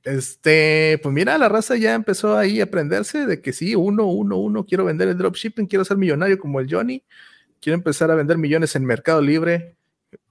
[0.05, 4.39] Este, pues mira, la raza ya empezó ahí a aprenderse de que sí, uno, uno,
[4.39, 7.03] uno, quiero vender el dropshipping, quiero ser millonario como el Johnny,
[7.61, 9.77] quiero empezar a vender millones en Mercado Libre,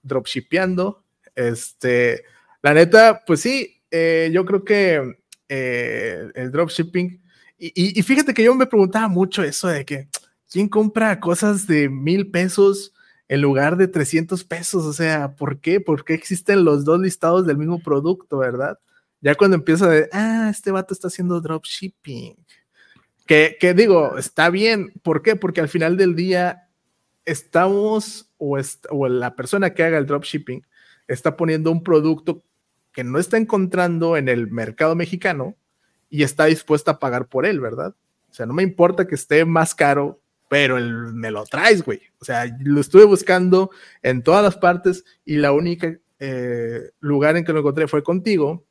[0.02, 1.04] dropshipeando.
[1.36, 2.24] Este,
[2.64, 5.18] la neta, pues sí, eh, yo creo que
[5.48, 7.22] eh, el dropshipping,
[7.60, 10.08] y, y, fíjate que yo me preguntaba mucho eso de que,
[10.50, 12.94] ¿quién compra cosas de mil pesos?
[13.30, 15.80] en lugar de 300 pesos, o sea, ¿por qué?
[15.80, 18.80] ¿Por qué existen los dos listados del mismo producto, verdad?
[19.22, 22.36] Ya cuando empieza de, ah, este vato está haciendo dropshipping.
[23.26, 24.94] Que, que digo, está bien.
[25.04, 25.36] ¿Por qué?
[25.36, 26.70] Porque al final del día
[27.26, 28.58] estamos, o,
[29.08, 30.66] la persona que haga el dropshipping,
[31.08, 32.44] está poniendo un producto
[32.92, 35.56] que no está encontrando en el mercado mexicano
[36.10, 37.96] y está dispuesta a pagar por él, ¿verdad?
[38.30, 42.02] O sea, no me importa que esté más caro, pero me lo traes, güey.
[42.20, 43.70] O sea, lo estuve buscando
[44.02, 48.66] en todas las partes y la única eh, lugar en que lo encontré fue contigo.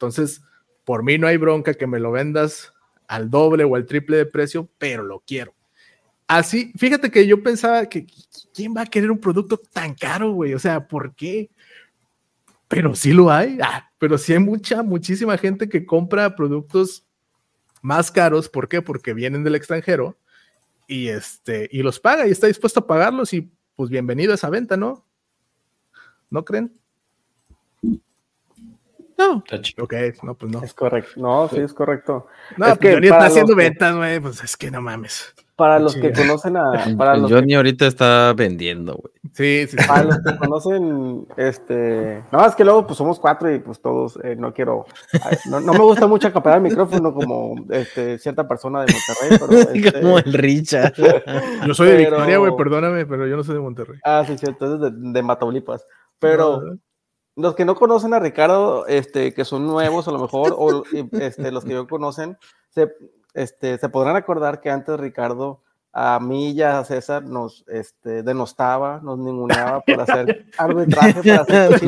[0.00, 0.40] Entonces,
[0.86, 2.72] por mí no hay bronca que me lo vendas
[3.06, 5.54] al doble o al triple de precio, pero lo quiero.
[6.26, 8.06] Así, fíjate que yo pensaba que
[8.54, 10.54] ¿quién va a querer un producto tan caro, güey?
[10.54, 11.50] O sea, ¿por qué?
[12.66, 13.58] Pero sí lo hay.
[13.60, 17.04] Ah, pero sí hay mucha, muchísima gente que compra productos
[17.82, 18.48] más caros.
[18.48, 18.80] ¿Por qué?
[18.80, 20.16] Porque vienen del extranjero
[20.86, 24.48] y, este, y los paga y está dispuesto a pagarlos y pues bienvenido a esa
[24.48, 25.04] venta, ¿no?
[26.30, 26.79] ¿No creen?
[29.20, 29.44] No.
[29.78, 30.62] Ok, no, pues no.
[30.62, 31.12] Es correcto.
[31.16, 32.26] No, sí, es correcto.
[32.56, 35.34] No, es pues que está haciendo ventas, güey, pues es que no mames.
[35.56, 36.72] Para los que conocen a.
[36.96, 39.12] Para los Johnny ahorita está vendiendo, güey.
[39.34, 42.24] Sí, sí, Para los que conocen, este.
[42.32, 44.86] No, es que luego pues somos cuatro y pues todos, eh, no quiero.
[45.50, 49.70] No, me gusta mucho acaparar el micrófono como este, cierta persona de Monterrey, pero.
[49.74, 50.94] Este, como el Richard.
[51.66, 53.98] yo soy de Victoria, güey, perdóname, pero yo no soy de Monterrey.
[54.02, 55.86] Ah, sí, cierto, es de, de Mataulipas.
[56.18, 56.62] Pero.
[57.40, 61.50] Los que no conocen a Ricardo, este, que son nuevos a lo mejor, o este,
[61.50, 62.38] los que yo conocen,
[62.68, 62.92] se,
[63.34, 65.62] este, se podrán acordar que antes Ricardo
[65.92, 71.80] a mí y a César nos este, denostaba, nos ninguneaba por hacer arbitraje, para hacer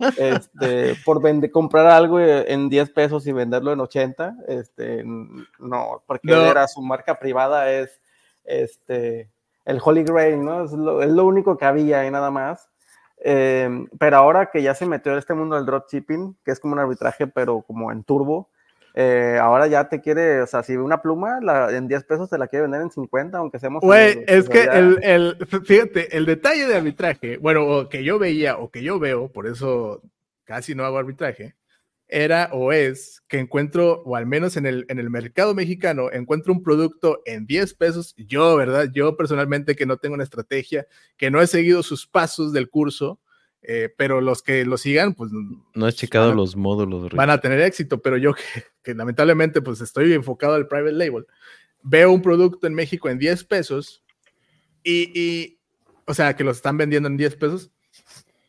[0.16, 6.32] este, por vender, comprar algo en 10 pesos y venderlo en 80, este, no, porque
[6.32, 8.00] era su marca privada, es
[8.44, 9.30] este,
[9.64, 10.64] el Holy Grail, ¿no?
[10.64, 12.68] Es lo, es lo único que había y nada más.
[13.24, 16.74] Eh, pero ahora que ya se metió en este mundo del dropshipping, que es como
[16.74, 18.50] un arbitraje, pero como en turbo,
[18.94, 22.36] eh, ahora ya te quiere, o sea, si una pluma la, en 10 pesos te
[22.36, 23.80] la quiere vender en 50, aunque seamos...
[23.80, 28.70] Güey, es que el, el, fíjate, el detalle de arbitraje, bueno, que yo veía o
[28.70, 30.02] que yo veo, por eso
[30.44, 31.54] casi no hago arbitraje,
[32.12, 36.52] era o es que encuentro, o al menos en el, en el mercado mexicano, encuentro
[36.52, 38.90] un producto en 10 pesos, yo, ¿verdad?
[38.92, 40.86] Yo personalmente que no tengo una estrategia,
[41.16, 43.18] que no he seguido sus pasos del curso,
[43.62, 45.30] eh, pero los que lo sigan, pues...
[45.74, 47.10] No he checado los módulos.
[47.12, 48.34] Van a tener éxito, pero yo
[48.82, 51.26] que, lamentablemente pues estoy enfocado al private label,
[51.82, 54.04] veo un producto en México en 10 pesos
[54.84, 55.58] y,
[56.06, 57.70] o sea, que lo están vendiendo en 10 pesos,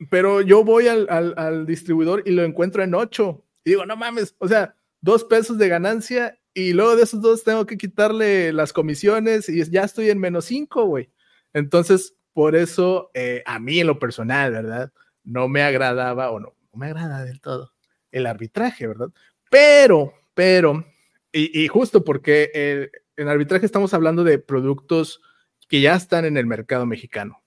[0.10, 4.36] pero yo voy al, al, distribuidor y lo encuentro en 8 y digo, no mames,
[4.40, 8.74] o sea, dos pesos de ganancia y luego de esos dos tengo que quitarle las
[8.74, 11.12] comisiones y ya estoy en menos 5, güey.
[11.54, 14.92] Entonces, por eso, eh, a mí en lo personal, ¿verdad?
[15.24, 17.72] no me agradaba o no, no me agrada del todo
[18.12, 19.10] el arbitraje, ¿verdad?
[19.50, 20.86] Pero, pero,
[21.32, 25.20] y, justo porque eh, en arbitraje estamos hablando de productos
[25.68, 27.44] que ya están en el mercado mexicano.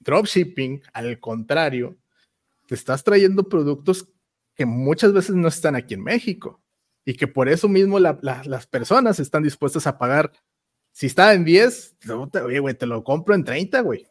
[0.00, 1.98] Dropshipping, al contrario,
[2.66, 4.08] te estás trayendo productos
[4.54, 6.60] que muchas veces no están aquí en México
[7.04, 10.32] y que por eso mismo las personas están dispuestas a pagar.
[10.92, 11.96] Si está en 10,
[12.60, 14.06] güey, te lo compro en 30, güey.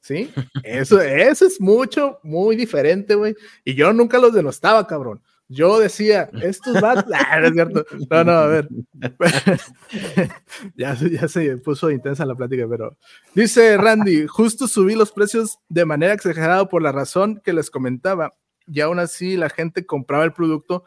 [0.00, 0.30] ¿Sí?
[0.64, 3.34] Eso, eso es mucho, muy diferente, güey.
[3.64, 5.20] Y yo nunca los denostaba, cabrón.
[5.48, 7.04] Yo decía, estos van.
[7.12, 7.84] Ah, no es cierto.
[8.10, 8.68] No, no, a ver.
[10.76, 12.96] ya, ya se puso intensa la plática, pero.
[13.34, 18.34] Dice Randy: justo subí los precios de manera exagerada por la razón que les comentaba.
[18.70, 20.84] Y aún así la gente compraba el producto.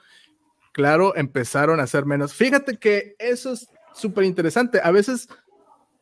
[0.72, 2.34] Claro, empezaron a hacer menos.
[2.34, 4.80] Fíjate que eso es súper interesante.
[4.84, 5.28] A veces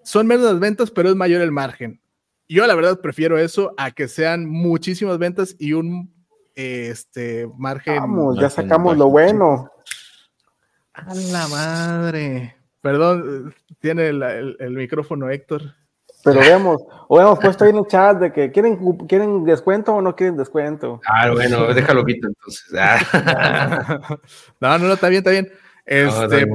[0.04, 2.02] son menos las ventas, pero es mayor el margen.
[2.48, 6.12] Yo la verdad prefiero eso a que sean muchísimas ventas y un
[6.56, 7.96] este margen.
[7.96, 9.72] Vamos, ya sacamos lo bueno.
[10.94, 12.56] A la madre.
[12.82, 15.76] Perdón, tiene el, micrófono Héctor.
[16.24, 20.02] Pero vemos, o hemos puesto ahí en el chat de que quieren, quieren descuento o
[20.02, 21.00] no quieren descuento.
[21.08, 22.66] Ah, bueno, déjalo quito entonces.
[22.78, 24.00] Ah.
[24.60, 25.52] no, no, no, está bien, está bien.
[25.86, 26.48] Este,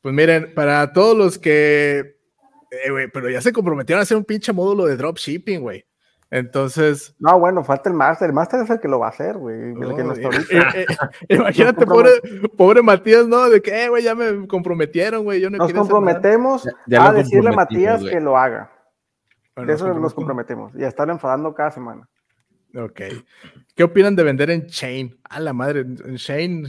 [0.00, 2.18] Pues miren, para todos los que
[2.70, 5.84] eh, pero ya se comprometieron a hacer un pinche módulo de dropshipping, güey.
[6.30, 7.14] Entonces.
[7.18, 8.28] No, bueno, falta el máster.
[8.28, 9.72] El máster es el que lo va a hacer, güey.
[11.28, 12.10] imagínate, pobre,
[12.56, 13.48] pobre, Matías, ¿no?
[13.48, 15.40] De que, eh, güey, ya me comprometieron, güey.
[15.40, 18.70] Yo no nos comprometemos a decirle a Matías que lo haga.
[19.56, 20.74] de eso nos comprometemos.
[20.74, 22.08] Y a estar enfadando cada semana.
[22.74, 23.00] Ok.
[23.74, 25.18] ¿Qué opinan de vender en Chain?
[25.24, 26.68] A la madre, en Chain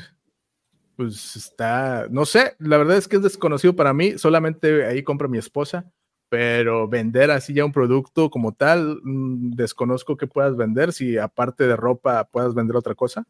[0.99, 5.29] pues está, no sé, la verdad es que es desconocido para mí, solamente ahí compra
[5.29, 5.89] mi esposa,
[6.29, 11.67] pero vender así ya un producto como tal, mm, desconozco que puedas vender, si aparte
[11.67, 13.25] de ropa puedas vender otra cosa.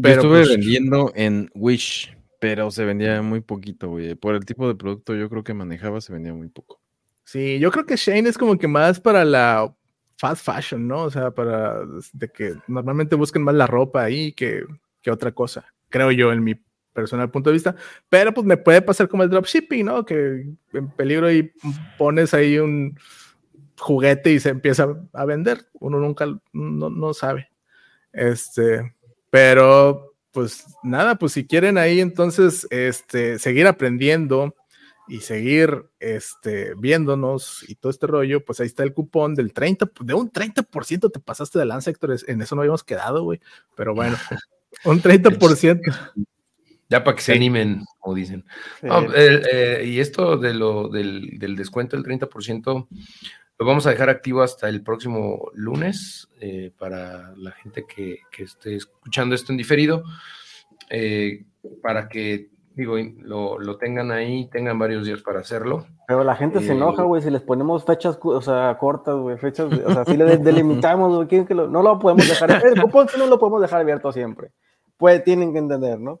[0.00, 4.14] Pero Yo estuve pues, vendiendo en Wish, pero se vendía muy poquito, güey.
[4.14, 6.80] Por el tipo de producto yo creo que manejaba se vendía muy poco.
[7.24, 9.74] Sí, yo creo que Shane es como que más para la
[10.18, 11.04] fast fashion, ¿no?
[11.04, 11.80] O sea, para
[12.12, 14.64] de que normalmente busquen más la ropa ahí que,
[15.02, 16.54] que otra cosa, creo yo en mi
[16.98, 17.76] personal punto de vista,
[18.08, 20.04] pero pues me puede pasar como el dropshipping, ¿no?
[20.04, 21.52] Que en peligro y
[21.96, 22.98] pones ahí un
[23.78, 27.50] juguete y se empieza a vender, uno nunca no, no sabe.
[28.12, 28.94] Este,
[29.30, 34.56] pero pues nada, pues si quieren ahí entonces este, seguir aprendiendo
[35.06, 39.88] y seguir este, viéndonos y todo este rollo, pues ahí está el cupón del 30,
[40.00, 43.40] de un 30% te pasaste de lanza, Héctor, en eso no habíamos quedado, güey,
[43.76, 44.16] pero bueno,
[44.84, 45.80] un 30%.
[46.88, 48.44] Ya para que se animen, como dicen.
[48.82, 52.86] Eh, y esto de lo, del, del descuento del 30%,
[53.58, 58.76] lo vamos a dejar activo hasta el próximo lunes eh, para la gente que, esté
[58.76, 60.04] escuchando esto en diferido,
[60.90, 61.44] eh,
[61.82, 65.86] para que, digo, lo, tengan ahí, tengan varios días para hacerlo.
[66.06, 69.66] Pero la gente se enoja, güey, si les ponemos fechas, o sea, cortas, güey, fechas,
[69.72, 73.40] o sea, si le delimitamos, güey, que no lo podemos dejar, el cupón no lo
[73.40, 74.52] podemos dejar abierto siempre.
[74.96, 76.20] Pues tienen que entender, ¿no?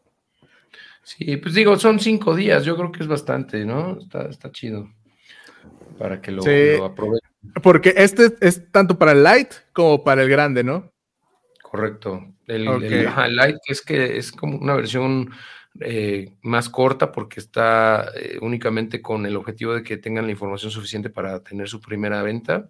[1.02, 3.98] Sí, pues digo, son cinco días, yo creo que es bastante, ¿no?
[3.98, 4.90] Está, está chido
[5.98, 6.42] para que lo,
[6.84, 7.30] aprovechen.
[7.62, 10.92] Porque este es tanto para el light como para el grande, ¿no?
[11.62, 12.34] Correcto.
[12.46, 15.30] El, light es que es como una versión
[15.80, 20.70] eh, más corta porque está eh, únicamente con el objetivo de que tengan la información
[20.70, 22.68] suficiente para tener su primera venta.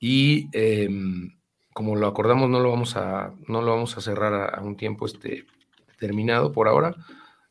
[0.00, 1.38] Y em,
[1.72, 5.06] como lo acordamos, no lo vamos a, no lo vamos a cerrar a, un tiempo
[5.06, 5.46] este,
[5.98, 6.94] determinado por ahora.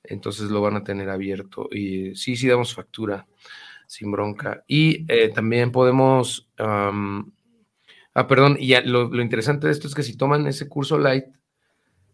[0.03, 1.69] Entonces lo van a tener abierto.
[1.71, 3.25] Y sí, sí damos factura
[3.87, 4.63] sin bronca.
[4.67, 6.91] Y eh, también podemos, ah,
[8.27, 11.25] perdón, y lo, lo, interesante de esto es que si toman ese curso light,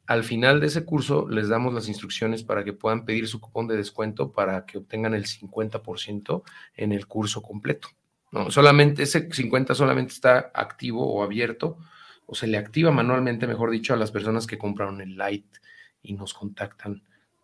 [0.10, 3.68] al final de ese curso les damos las instrucciones para que puedan pedir su cupón
[3.68, 6.44] de descuento para que obtengan el 50%
[6.76, 7.90] en el curso completo.
[8.32, 11.78] No, solamente ese 50 solamente está activo o abierto
[12.26, 15.46] o se le activa manualmente, mejor dicho, a las personas que compraron el light
[16.02, 17.04] y nos contactan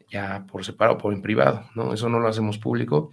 [0.10, 1.94] ya por separado, por en privado, ¿no?
[1.94, 3.12] Eso no lo hacemos público.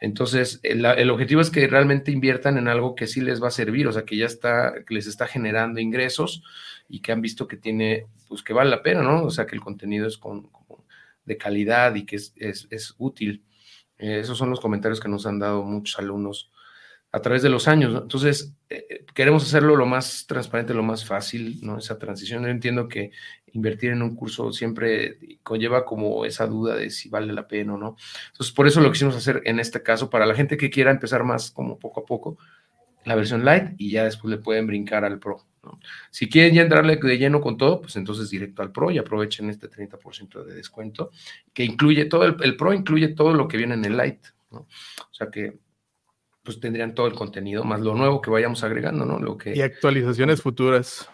[0.00, 3.86] Entonces, el, objetivo es que realmente inviertan en algo que sí les va a servir,
[3.86, 6.42] o sea, que ya está, que les está generando ingresos
[6.88, 9.24] y que han visto que tiene, pues que vale la pena, ¿no?
[9.24, 10.50] O sea, que el contenido es con,
[11.24, 13.44] de calidad y que es, es, útil.
[13.98, 16.50] Eh, esos son los comentarios que nos han dado muchos alumnos
[17.12, 18.00] a través de los años.
[18.00, 21.78] Entonces, eh, eh, queremos hacerlo lo más transparente, lo más fácil, ¿no?
[21.78, 22.42] Esa transición.
[22.44, 23.10] Yo entiendo que
[23.52, 27.78] invertir en un curso siempre conlleva como esa duda de si vale la pena o
[27.78, 27.96] no.
[28.28, 31.24] Entonces, por eso lo quisimos hacer en este caso, para la gente que quiera empezar
[31.24, 32.38] más como poco a poco,
[33.04, 35.46] la versión light y ya después le pueden brincar al pro.
[36.10, 39.50] Si quieren ya entrarle de lleno con todo, pues entonces directo al pro y aprovechen
[39.50, 41.10] este 30% de descuento,
[41.52, 44.24] que incluye todo, el, pro incluye todo lo que viene en el light.
[44.50, 44.60] ¿no?
[44.60, 45.58] O sea que
[46.50, 49.20] pues tendrían todo el contenido, más lo nuevo que vayamos agregando, ¿no?
[49.20, 51.08] Lo que, y actualizaciones futuras.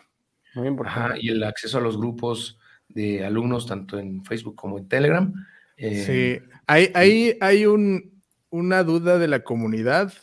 [0.55, 1.19] Muy importante.
[1.21, 2.59] y el acceso a los grupos
[2.89, 5.47] de alumnos, tanto en Facebook como en Telegram.
[5.77, 10.15] Eh, sí, hay, hay, hay un, una duda de la comunidad,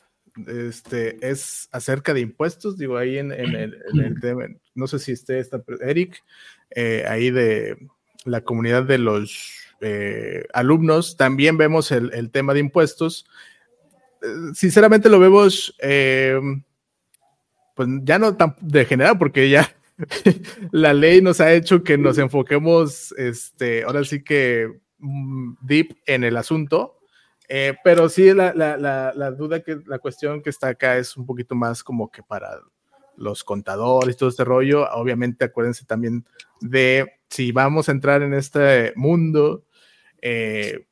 [0.48, 3.78] este, es acerca de impuestos, digo, ahí en, el,
[4.20, 6.24] tema, no sé si esté está Eric,
[6.72, 7.78] eh, ahí de
[8.26, 13.28] la comunidad de los eh, alumnos, también vemos el, el tema de impuestos
[14.54, 16.40] sinceramente lo vemos, eh,
[17.76, 19.76] pues ya no tan degenerado, porque ya
[20.72, 26.24] la ley nos ha hecho que nos enfoquemos, este, ahora sí que mm, deep en
[26.24, 27.00] el asunto.
[27.50, 31.26] Eh, pero sí, la, la, la, duda que la cuestión que está acá es un
[31.26, 32.60] poquito más como que para
[33.18, 34.90] los contadores, todo este rollo.
[34.94, 36.26] Obviamente, acuérdense también
[36.62, 39.66] de si vamos a entrar en este mundo,
[40.22, 40.86] eh,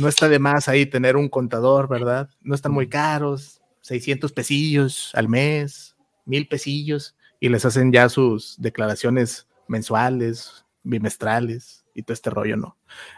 [0.00, 2.30] no está de más ahí tener un contador, ¿verdad?
[2.40, 8.56] No están muy caros, 600 pesillos al mes, mil pesillos, y les hacen ya sus
[8.58, 12.76] declaraciones mensuales, bimestrales y todo este rollo, ¿no?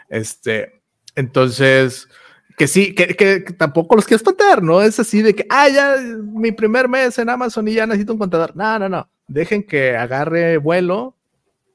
[0.08, 0.82] Este,
[1.14, 2.08] entonces,
[2.56, 4.80] que sí, que, que, tampoco los quieres espantar, ¿no?
[4.80, 8.18] Es así de que, ah, ya mi primer mes en Amazon y ya necesito un
[8.18, 8.56] contador.
[8.56, 9.08] No, no, no.
[9.28, 11.16] Dejen que agarre vuelo,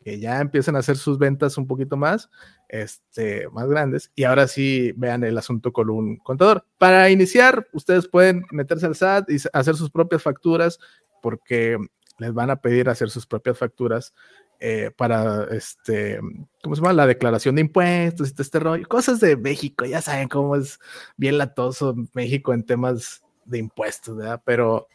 [0.04, 2.30] que ya empiecen a hacer sus ventas un poquito más
[2.70, 4.12] este, más grandes.
[4.16, 6.66] Y ahora sí vean el asunto con un contador.
[6.78, 10.80] Para iniciar, ustedes pueden meterse al SAT y hacer sus propias facturas
[11.22, 11.78] porque
[12.20, 14.14] les van a pedir hacer sus propias facturas
[14.62, 16.20] eh, para, este,
[16.62, 16.94] ¿cómo se llama?
[16.94, 18.88] La declaración de impuestos y este rollo.
[18.88, 20.80] Cosas de México, ya saben cómo es
[21.18, 24.42] bien latoso México en temas de impuestos, ¿verdad?
[24.46, 24.88] Pero,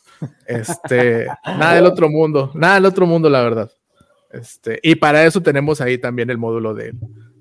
[0.46, 3.70] este, nada del otro mundo, nada del otro mundo, la verdad.
[4.30, 6.92] Este, y para eso tenemos ahí también el módulo de,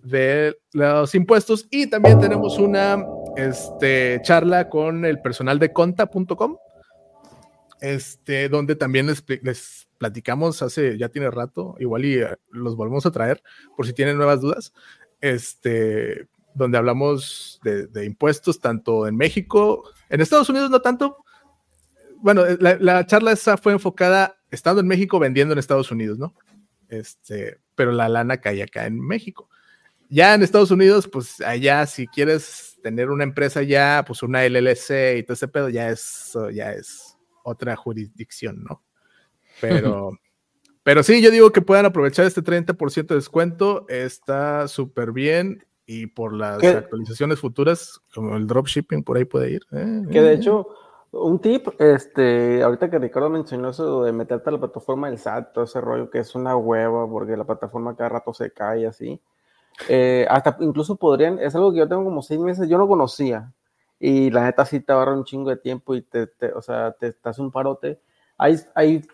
[0.04, 3.04] de los impuestos y también tenemos una
[3.38, 6.58] este, charla con el personal de conta.com.
[7.82, 13.12] este, donde también les, platicamos hace, ya tiene rato, igual y eh, los volvemos a
[13.12, 13.41] traer
[13.76, 14.74] por si tienen nuevas dudas,
[15.22, 21.18] este, donde hablamos de, impuestos tanto en México, en Estados Unidos no tanto,
[22.18, 26.36] bueno, la, la, charla esa fue enfocada estando en México vendiendo en Estados Unidos, ¿no?
[26.88, 29.49] Este, pero la lana cae acá en México.
[30.14, 35.18] Ya en Estados Unidos, pues allá si quieres tener una empresa ya, pues una LLC
[35.18, 38.84] y todo ese pedo, ya es, ya es otra jurisdicción, ¿no?
[39.59, 40.11] Pero,
[40.84, 46.05] pero sí, yo digo que puedan aprovechar este 30% de descuento, está súper bien y
[46.05, 46.68] por las ¿Qué?
[46.68, 49.64] actualizaciones futuras, como el dropshipping, por ahí puede ir.
[49.72, 50.68] Eh, que de hecho,
[51.09, 55.53] un tip, este, ahorita que Ricardo mencionó eso de meterte a la plataforma del SAT,
[55.53, 59.20] todo ese rollo que es una hueva porque la plataforma cada rato se cae así.
[59.88, 63.53] Eh, hasta incluso podrían, es algo que yo tengo como seis meses, yo no conocía.
[63.99, 66.91] Y la neta sí te ahorra un chingo de tiempo y te, te o sea,
[66.93, 68.01] te, te, un parote.
[68.38, 69.05] Hay, hay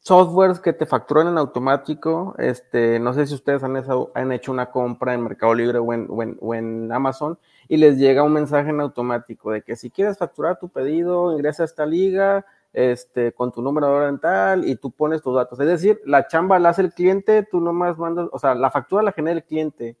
[0.00, 2.34] softwares que te facturan en automático.
[2.38, 3.76] Este, no sé si ustedes han,
[4.14, 7.38] han hecho una compra en Mercado Libre o en, o, en, o en, Amazon
[7.68, 11.64] y les llega un mensaje en automático de que si quieres facturar tu pedido, ingresa
[11.64, 15.58] a esta liga este, con tu número dental y tú pones tus datos.
[15.60, 19.02] Es decir, la chamba la hace el cliente, tú nomás mandas, o sea, la factura
[19.02, 19.96] la genera el cliente.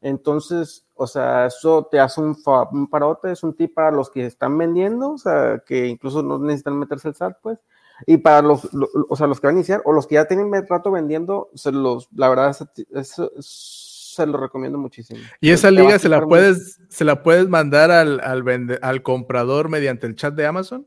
[0.00, 2.36] Entonces, o sea, eso te hace un,
[2.72, 6.38] un parote, es un tip para los que están vendiendo, o sea, que incluso no
[6.38, 7.58] necesitan meterse el SAT, pues.
[8.06, 8.68] Y para los,
[9.08, 11.72] o sea, los que van a iniciar o los que ya tienen rato vendiendo, se
[11.72, 15.20] los, la verdad, es, es, se lo recomiendo muchísimo.
[15.40, 19.68] Y esa liga se la puedes, se la puedes mandar al, al, vende, al comprador
[19.68, 20.86] mediante el chat de Amazon.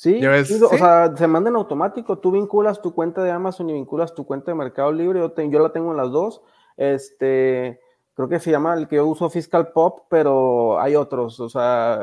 [0.00, 2.16] Sí, ves, sí, o sea, se manda en automático.
[2.16, 5.18] Tú vinculas tu cuenta de Amazon y vinculas tu cuenta de Mercado Libre.
[5.18, 6.40] Yo, te, yo la tengo en las dos.
[6.78, 7.78] Este,
[8.14, 12.00] creo que se llama el que yo uso Fiscal Pop, pero hay otros, o sea,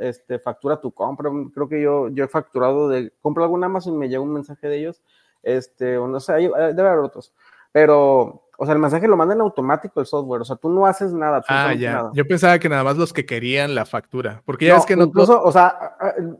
[0.00, 3.98] este, factura tu compra, creo que yo, yo he facturado de, compro alguna Amazon y
[3.98, 5.00] me llega un mensaje de ellos,
[5.44, 7.32] este, o no sé, hay, debe haber otros,
[7.72, 10.86] pero, o sea, el mensaje lo manda en automático el software, o sea, tú no
[10.86, 11.42] haces nada.
[11.48, 12.10] Ah, ya, nada.
[12.14, 14.96] yo pensaba que nada más los que querían la factura, porque ya no, es que
[14.96, 15.04] no...
[15.04, 15.96] Incluso, o sea,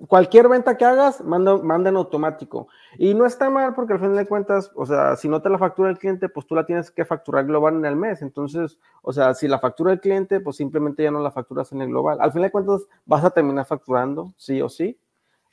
[0.07, 4.17] cualquier venta que hagas, manda, manda en automático, y no está mal porque al final
[4.17, 6.91] de cuentas, o sea, si no te la factura el cliente, pues tú la tienes
[6.91, 8.23] que facturar global en el mes.
[8.23, 11.83] Entonces, o sea, si la factura el cliente, pues simplemente ya no la facturas en
[11.83, 12.19] el global.
[12.21, 14.99] Al final de cuentas, vas a terminar facturando, sí o sí.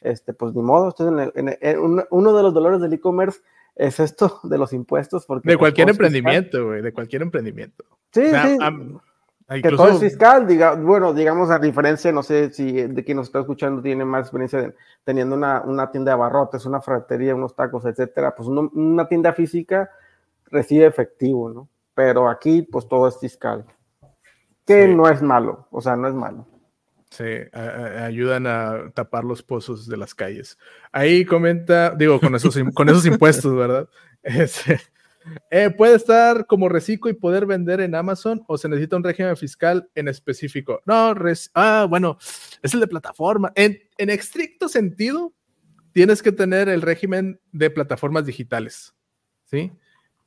[0.01, 2.79] Este, pues ni modo, esto es en el, en el, en uno de los dolores
[2.79, 3.41] del e-commerce
[3.75, 5.25] es esto de los impuestos.
[5.25, 7.85] Porque de cualquier emprendimiento, güey, de cualquier emprendimiento.
[8.11, 8.57] Sí, o sea, sí.
[9.47, 9.83] Que incluso...
[9.83, 13.41] todo es fiscal, diga, bueno, digamos a diferencia, no sé si de quien nos está
[13.41, 17.85] escuchando tiene más experiencia de, teniendo una, una, tienda de abarrotes, una ferretería, unos tacos,
[17.85, 19.91] etcétera, pues uno, una tienda física
[20.45, 21.69] recibe efectivo, ¿no?
[21.93, 23.65] Pero aquí, pues todo es fiscal,
[24.65, 24.95] que sí.
[24.95, 26.47] no es malo, o sea, no es malo.
[27.15, 30.57] Sí, a, a, ayudan a tapar los pozos de las calles.
[30.91, 33.87] Ahí comenta, digo, con esos, con esos impuestos, ¿verdad?
[34.27, 34.81] Este,
[35.51, 39.37] eh, ¿Puede estar como reciclo y poder vender en Amazon o se necesita un régimen
[39.37, 40.81] fiscal en específico?
[40.87, 42.17] No, res ah, bueno,
[42.63, 43.53] es el de plataforma.
[43.53, 45.31] En, en estricto sentido,
[45.91, 48.95] tienes que tener el régimen de plataformas digitales,
[49.43, 49.71] ¿sí?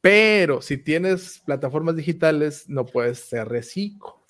[0.00, 4.24] Pero si tienes plataformas digitales, no puedes ser reciclo.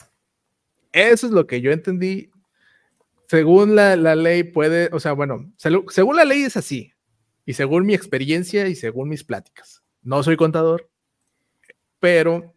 [0.93, 2.31] Eso es lo que yo entendí.
[3.29, 6.95] Según la, la ley puede, o sea, bueno, según la ley es así.
[7.45, 9.83] Y según mi experiencia y según mis pláticas.
[10.03, 10.91] No soy contador,
[12.01, 12.55] pero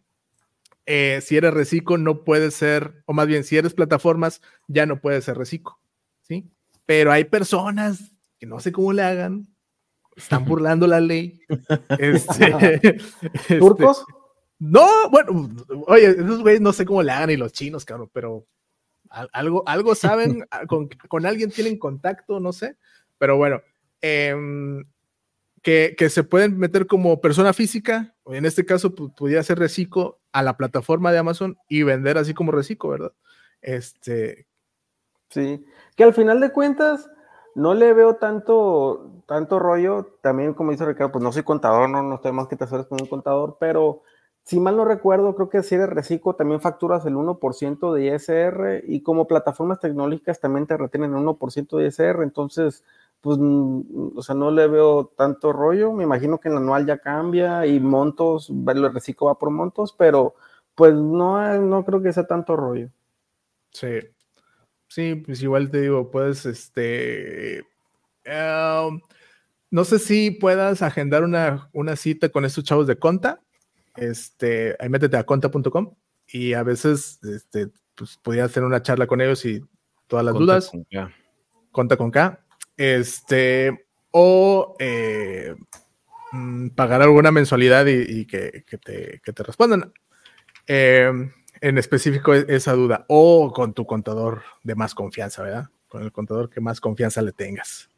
[0.86, 5.00] eh, si eres reciclo no puede ser, o más bien si eres plataformas, ya no
[5.00, 5.78] puede ser reciclo,
[6.22, 6.50] ¿sí?
[6.86, 9.48] Pero hay personas que no sé cómo le hagan,
[10.16, 11.40] están burlando la ley.
[11.98, 12.98] Este,
[13.58, 13.98] ¿Turcos?
[13.98, 14.12] Este,
[14.58, 15.54] no, bueno,
[15.86, 18.46] oye, esos güeyes no sé cómo le hagan y los chinos, cabrón, pero
[19.32, 22.76] algo, algo saben, con, con alguien tienen contacto, no sé,
[23.18, 23.60] pero bueno,
[24.00, 24.34] eh,
[25.62, 30.20] que, que, se pueden meter como persona física, o en este caso pudiera ser reciclo
[30.32, 33.12] a la plataforma de Amazon y vender así como reciclo, ¿verdad?
[33.60, 34.48] Este.
[35.28, 35.64] Sí,
[35.96, 37.08] que al final de cuentas
[37.54, 42.02] no le veo tanto, tanto rollo, también como dice Ricardo, pues no soy contador, no,
[42.02, 44.02] no estoy más que te con un contador, pero
[44.44, 48.84] si mal no recuerdo, creo que si eres reciclo también facturas el 1% de ISR
[48.86, 52.84] y como plataformas tecnológicas también te retienen el 1% de ISR, entonces
[53.22, 55.92] pues, o sea, no le veo tanto rollo.
[55.92, 60.34] Me imagino que el anual ya cambia y montos, el reciclo va por montos, pero
[60.74, 62.90] pues no, no creo que sea tanto rollo.
[63.70, 64.00] Sí.
[64.88, 67.62] Sí, pues igual te digo, puedes, este.
[68.26, 68.98] Uh,
[69.70, 73.40] no sé si puedas agendar una, una, cita con estos chavos de Conta.
[73.96, 75.94] Este, ahí métete a conta.com
[76.26, 77.68] y a veces, este,
[78.22, 79.60] pues hacer una charla con ellos y
[80.06, 80.70] todas las Conta dudas.
[80.70, 81.14] Con K.
[81.70, 82.44] Conta con K.
[82.76, 85.54] Este, o eh,
[86.32, 89.92] mm, pagar alguna mensualidad y, que, te, te, respondan.
[90.66, 95.68] Em, en específico e, esa duda, o con tu contador de más confianza, ¿verdad?
[95.88, 97.88] Con el contador que más confianza le tengas.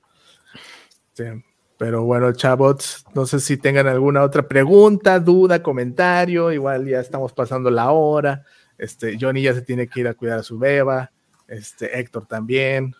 [1.85, 6.51] Pero bueno, chavos, no sé si tengan alguna otra pregunta, duda, comentario.
[6.51, 8.43] Igual ya estamos pasando la hora.
[8.79, 11.13] Este, Johnny ya se tiene que ir a cuidar a su beba.
[11.47, 12.95] Este, Héctor también.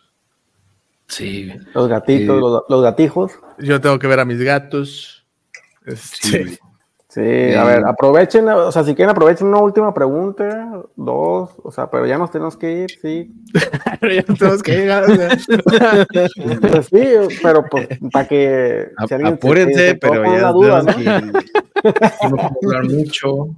[1.07, 1.51] Sí.
[1.73, 3.33] Los gatitos, los, gatijos.
[3.59, 5.27] Yo tengo que ver a mis gatos.
[5.87, 6.59] Este, sí.
[7.21, 12.07] A ver, aprovechen, o sea, si quieren aprovechen una última pregunta, dos, o sea, pero
[12.07, 13.33] ya nos tenemos que ir, sí.
[14.03, 14.91] ya nos tenemos que ir.
[16.61, 18.89] pues sí, pero pues para que...
[19.25, 20.97] Apúrense, pero ya duda, ¿no?
[20.97, 21.05] que...
[21.05, 23.49] no hablar mucho.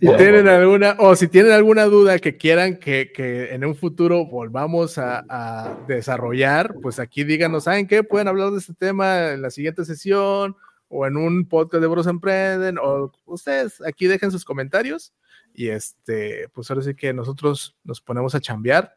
[0.00, 3.10] si tienen alguna, o si tienen alguna duda que quieran que,
[3.52, 8.02] en un futuro volvamos a, desarrollar, pues aquí díganos, ¿saben qué?
[8.02, 10.56] Pueden hablar de este tema en la siguiente sesión
[10.90, 15.14] o en un podcast de Bros Emprenden, o ustedes aquí dejen sus comentarios
[15.54, 18.96] y este, pues ahora sí que nosotros nos ponemos a chambear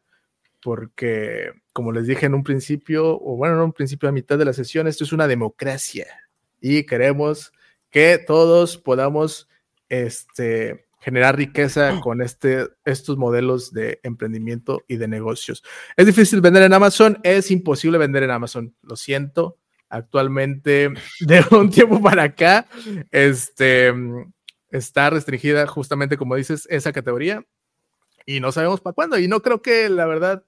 [0.61, 4.45] porque como les dije en un principio, o bueno, en un principio a mitad de
[4.45, 6.07] la sesión, esto es una democracia
[6.59, 7.53] y queremos
[7.91, 9.47] que todos podamos
[9.87, 15.63] este, generar riqueza con este, estos modelos de emprendimiento y de negocios.
[15.95, 19.59] Es difícil vender en Amazon, es imposible vender en Amazon, lo siento.
[19.93, 22.65] Actualmente, de un tiempo para acá,
[23.11, 23.93] este,
[24.69, 27.45] está restringida justamente, como dices, esa categoría
[28.25, 29.19] y no sabemos para cuándo.
[29.19, 30.43] Y no creo que, la verdad,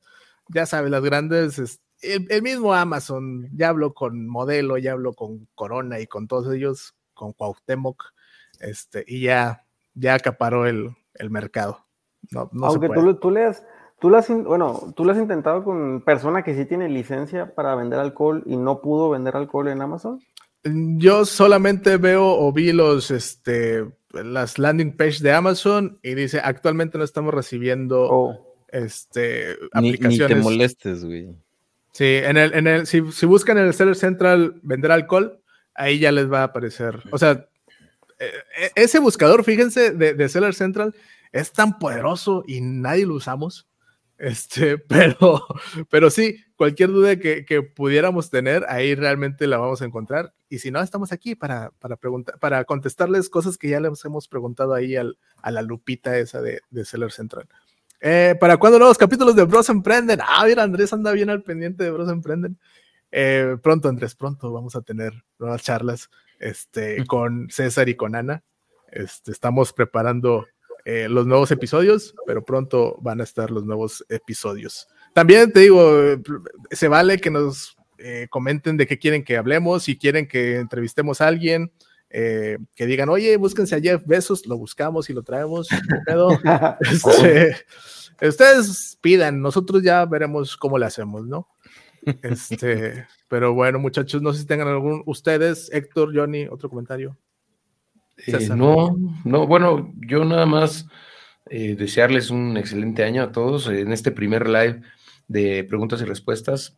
[0.50, 5.48] ya sabes, las grandes, el, el, mismo Amazon, ya hablo con Modelo, ya hablo con
[5.54, 8.04] Corona y con todos ellos, con Cuauhtémoc,
[8.62, 10.96] este, y ya, ya acaparó el,
[11.30, 11.86] mercado.
[12.34, 13.52] Aunque tú, tú, le
[14.00, 18.00] tú has, bueno, tú lo has intentado con persona que sí tiene licencia para vender
[18.00, 20.20] alcohol y no pudo vender alcohol en Amazon.
[20.64, 26.98] Yo solamente veo o vi los, este, las landing page de Amazon y dice, actualmente
[26.98, 28.56] no estamos recibiendo, oh.
[28.70, 30.30] este, aplicaciones.
[30.30, 31.36] Ni, te molestes, güey.
[31.92, 35.40] Sí, en el, en el, si, si buscan en el Seller Central vender alcohol,
[35.76, 37.02] ahí ya les va a aparecer.
[37.12, 37.48] O sea,
[38.20, 40.96] e, e, ese buscador, fíjense, de, Seller Central
[41.32, 43.68] es tan poderoso y nadie lo usamos.
[44.18, 45.46] Este, pero,
[45.90, 50.34] pero sí, cualquier duda que, pudiéramos tener, ahí realmente la vamos a encontrar.
[50.50, 54.28] Y si no, estamos aquí para, para, preguntar, para contestarles cosas que ya les hemos
[54.28, 57.48] preguntado ahí al, a la lupita esa de, de Seller Central.
[58.02, 60.20] Eh, ¿Para cuándo nuevos capítulos de Bros Emprenden?
[60.22, 62.60] Ah, mira, Andrés anda bien al pendiente de Bros Emprenden.
[63.12, 66.10] Eh, pronto, Andrés, pronto vamos a tener nuevas charlas
[66.40, 68.44] este, con César y con Ana.
[68.92, 70.46] Este, estamos preparando
[70.86, 74.88] eh, los nuevos episodios, pero pronto van a estar los nuevos episodios.
[75.14, 75.82] También te digo,
[76.70, 81.22] se vale que nos eh, comenten de qué quieren que hablemos, si quieren que entrevistemos
[81.22, 81.72] a alguien,
[82.12, 85.70] eh, que digan, oye, búsquense a Jeff Besos, lo buscamos y lo traemos.
[86.82, 87.56] este,
[88.22, 91.48] ustedes pidan, nosotros ya veremos cómo le hacemos, ¿no?
[92.22, 97.18] Este, pero bueno, muchachos, no sé si tengan algún, ustedes, Héctor, Johnny, otro comentario.
[98.18, 100.88] Eh, no, no, bueno, yo nada más
[101.50, 104.82] eh, desearles un excelente año a todos en este primer live
[105.28, 106.78] de preguntas y respuestas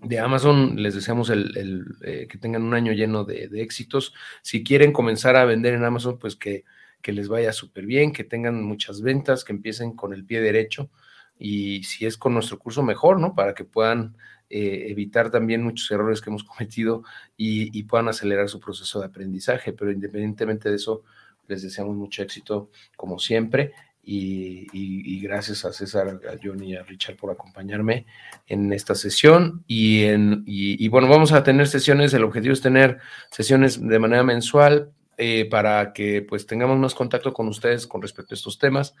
[0.00, 0.82] de Amazon.
[0.82, 4.14] Les deseamos el, eh, que tengan un año lleno de, éxitos.
[4.42, 6.64] Si quieren comenzar a vender en Amazon, pues que,
[7.00, 10.90] que les vaya súper bien, que tengan muchas ventas, que empiecen con el pie derecho
[11.38, 13.34] y si es con nuestro curso mejor, ¿no?
[13.34, 14.16] Para que puedan
[14.54, 17.04] eh, evitar también muchos errores que hemos cometido
[17.38, 19.72] y, puedan acelerar su proceso de aprendizaje.
[19.72, 21.02] Pero independientemente de eso,
[21.48, 23.72] les deseamos mucho éxito como siempre.
[24.04, 28.04] Y, gracias a César, a Johnny y a Richard por acompañarme
[28.46, 29.64] en esta sesión.
[29.66, 32.98] Y, en, y, bueno, vamos a tener sesiones, el objetivo es tener
[33.30, 38.32] sesiones de manera mensual eh, para que pues tengamos más contacto con ustedes con respecto
[38.32, 38.94] a estos temas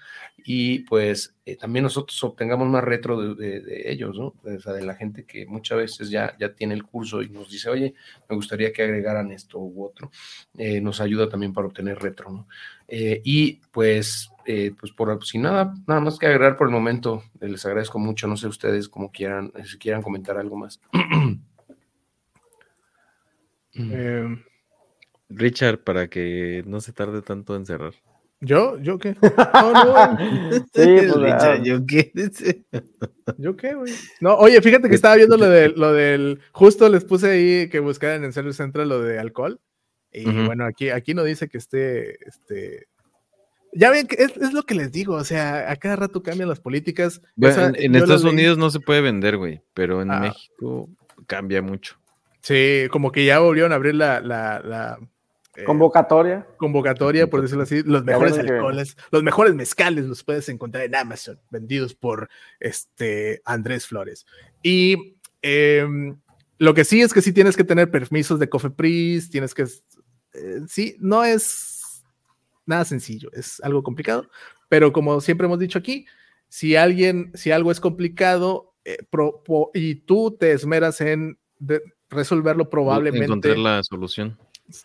[0.44, 4.34] y pues eh, también nosotros obtengamos más retro de, ellos, ¿no?
[4.44, 7.50] O sea, de la gente que muchas veces ya, ya tiene el curso y nos
[7.50, 7.94] dice, oye,
[8.28, 10.10] me gustaría que agregaran esto u otro.
[10.58, 12.46] Eh, nos ayuda también para obtener retro, ¿no?
[12.94, 17.98] y pues, pues por si nada, nada más que agregar por el momento, les agradezco
[17.98, 20.78] mucho, no sé ustedes como quieran, si quieran comentar algo más.
[25.34, 27.94] Richard, para que no se tarde tanto en cerrar.
[28.40, 28.78] ¿Yo?
[28.80, 29.16] ¿Yo qué?
[29.54, 32.12] No, no, sí, pues, Richard, ¿yo qué?
[33.38, 33.92] ¿Yo qué, güey?
[34.20, 36.40] No, oye, fíjate que estaba viendo lo, de, lo del.
[36.52, 39.60] Justo les puse ahí que buscaran en Service Central lo de alcohol.
[40.12, 42.18] Y bueno, aquí, aquí no dice que esté.
[42.26, 42.88] Este,
[43.72, 46.60] ya ven que es, lo que les digo, o sea, a cada rato cambian las
[46.60, 47.22] políticas.
[47.36, 50.20] en, Estados Unidos no se puede vender, güey, pero en ah.
[50.20, 50.90] México
[51.26, 51.96] cambia mucho.
[52.42, 54.98] Sí, como que ya volvieron a abrir la, la,
[55.56, 56.46] eh, convocatoria.
[56.56, 57.82] Convocatoria, por decirlo así.
[57.82, 63.86] Los mejores alcoholes, los mejores mezcales los puedes encontrar en Amazon, vendidos por este Andrés
[63.86, 64.26] Flores.
[64.62, 66.16] Y em,
[66.58, 69.64] lo que sí es que sí tienes que tener permisos de Cofepris, tienes que.
[69.64, 72.02] Eh, sí, no es
[72.64, 74.30] nada sencillo, es algo complicado,
[74.68, 76.06] pero como siempre hemos dicho aquí,
[76.48, 78.98] si alguien, si algo es complicado eh,
[79.74, 81.38] y tú te esmeras en
[82.08, 83.26] resolverlo probablemente.
[83.26, 84.38] Encontrar la solución.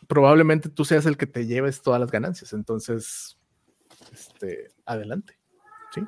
[0.08, 2.54] Probablemente tú seas el que te lleves todas las ganancias.
[2.54, 3.38] Entonces,
[4.12, 5.38] este, adelante.
[5.94, 6.02] ¿sí?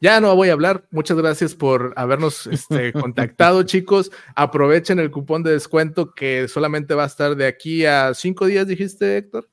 [0.00, 0.86] Ya no voy a hablar.
[0.90, 4.10] Muchas gracias por habernos este, contactado, chicos.
[4.34, 8.66] Aprovechen el cupón de descuento que solamente va a estar de aquí a cinco días,
[8.66, 9.48] dijiste, Héctor.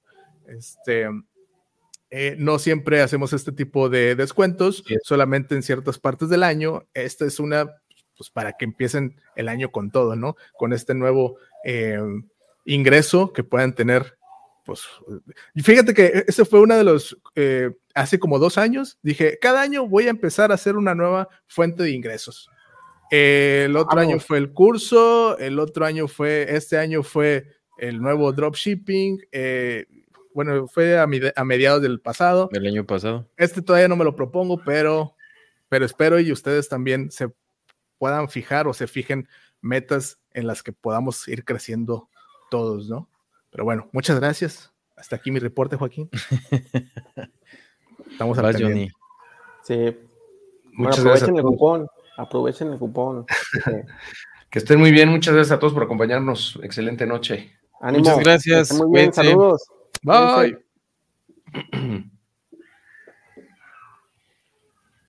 [0.48, 1.08] Este,
[2.10, 6.88] eh, no siempre hacemos este tipo de descuentos, solamente en ciertas partes del año.
[6.94, 7.70] Esta es una
[8.18, 10.36] pues para que empiecen el año con todo, ¿no?
[10.58, 11.98] Con este nuevo eh,
[12.70, 14.18] ingreso que puedan tener.
[14.64, 14.84] Pues,
[15.56, 19.88] fíjate que ese fue uno de los, eh, hace como dos años, dije, cada año
[19.88, 22.50] voy a empezar a hacer una nueva fuente de ingresos.
[23.10, 27.48] el otro año fue el curso, el otro año fue, este año fue
[27.80, 29.88] el nuevo dropshipping, eh,
[30.36, 32.50] bueno, fue a, a, mediados del pasado.
[32.54, 33.28] El año pasado.
[33.36, 35.16] Este todavía no me lo propongo, pero,
[35.70, 37.30] pero espero y ustedes también se
[37.98, 39.28] puedan fijar o se fijen
[39.62, 42.10] metas en las que podamos ir creciendo
[42.50, 43.08] todos, ¿no?
[43.52, 44.72] Pero bueno, muchas gracias.
[44.96, 46.10] Hasta aquí mi reporte, Joaquín.
[48.12, 48.90] Estamos a la Johnny.
[49.64, 49.98] Sí.
[50.74, 51.88] Muchas aprovechen el cupón.
[52.18, 53.26] Aprovechen el cupón.
[54.50, 55.10] que estén muy bien.
[55.10, 56.60] Muchas gracias a todos por acompañarnos.
[56.64, 57.52] Excelente noche.
[57.82, 58.74] Muchas gracias.
[58.74, 59.14] Muy bien.
[59.14, 59.64] Saludos.
[60.04, 60.58] Bye.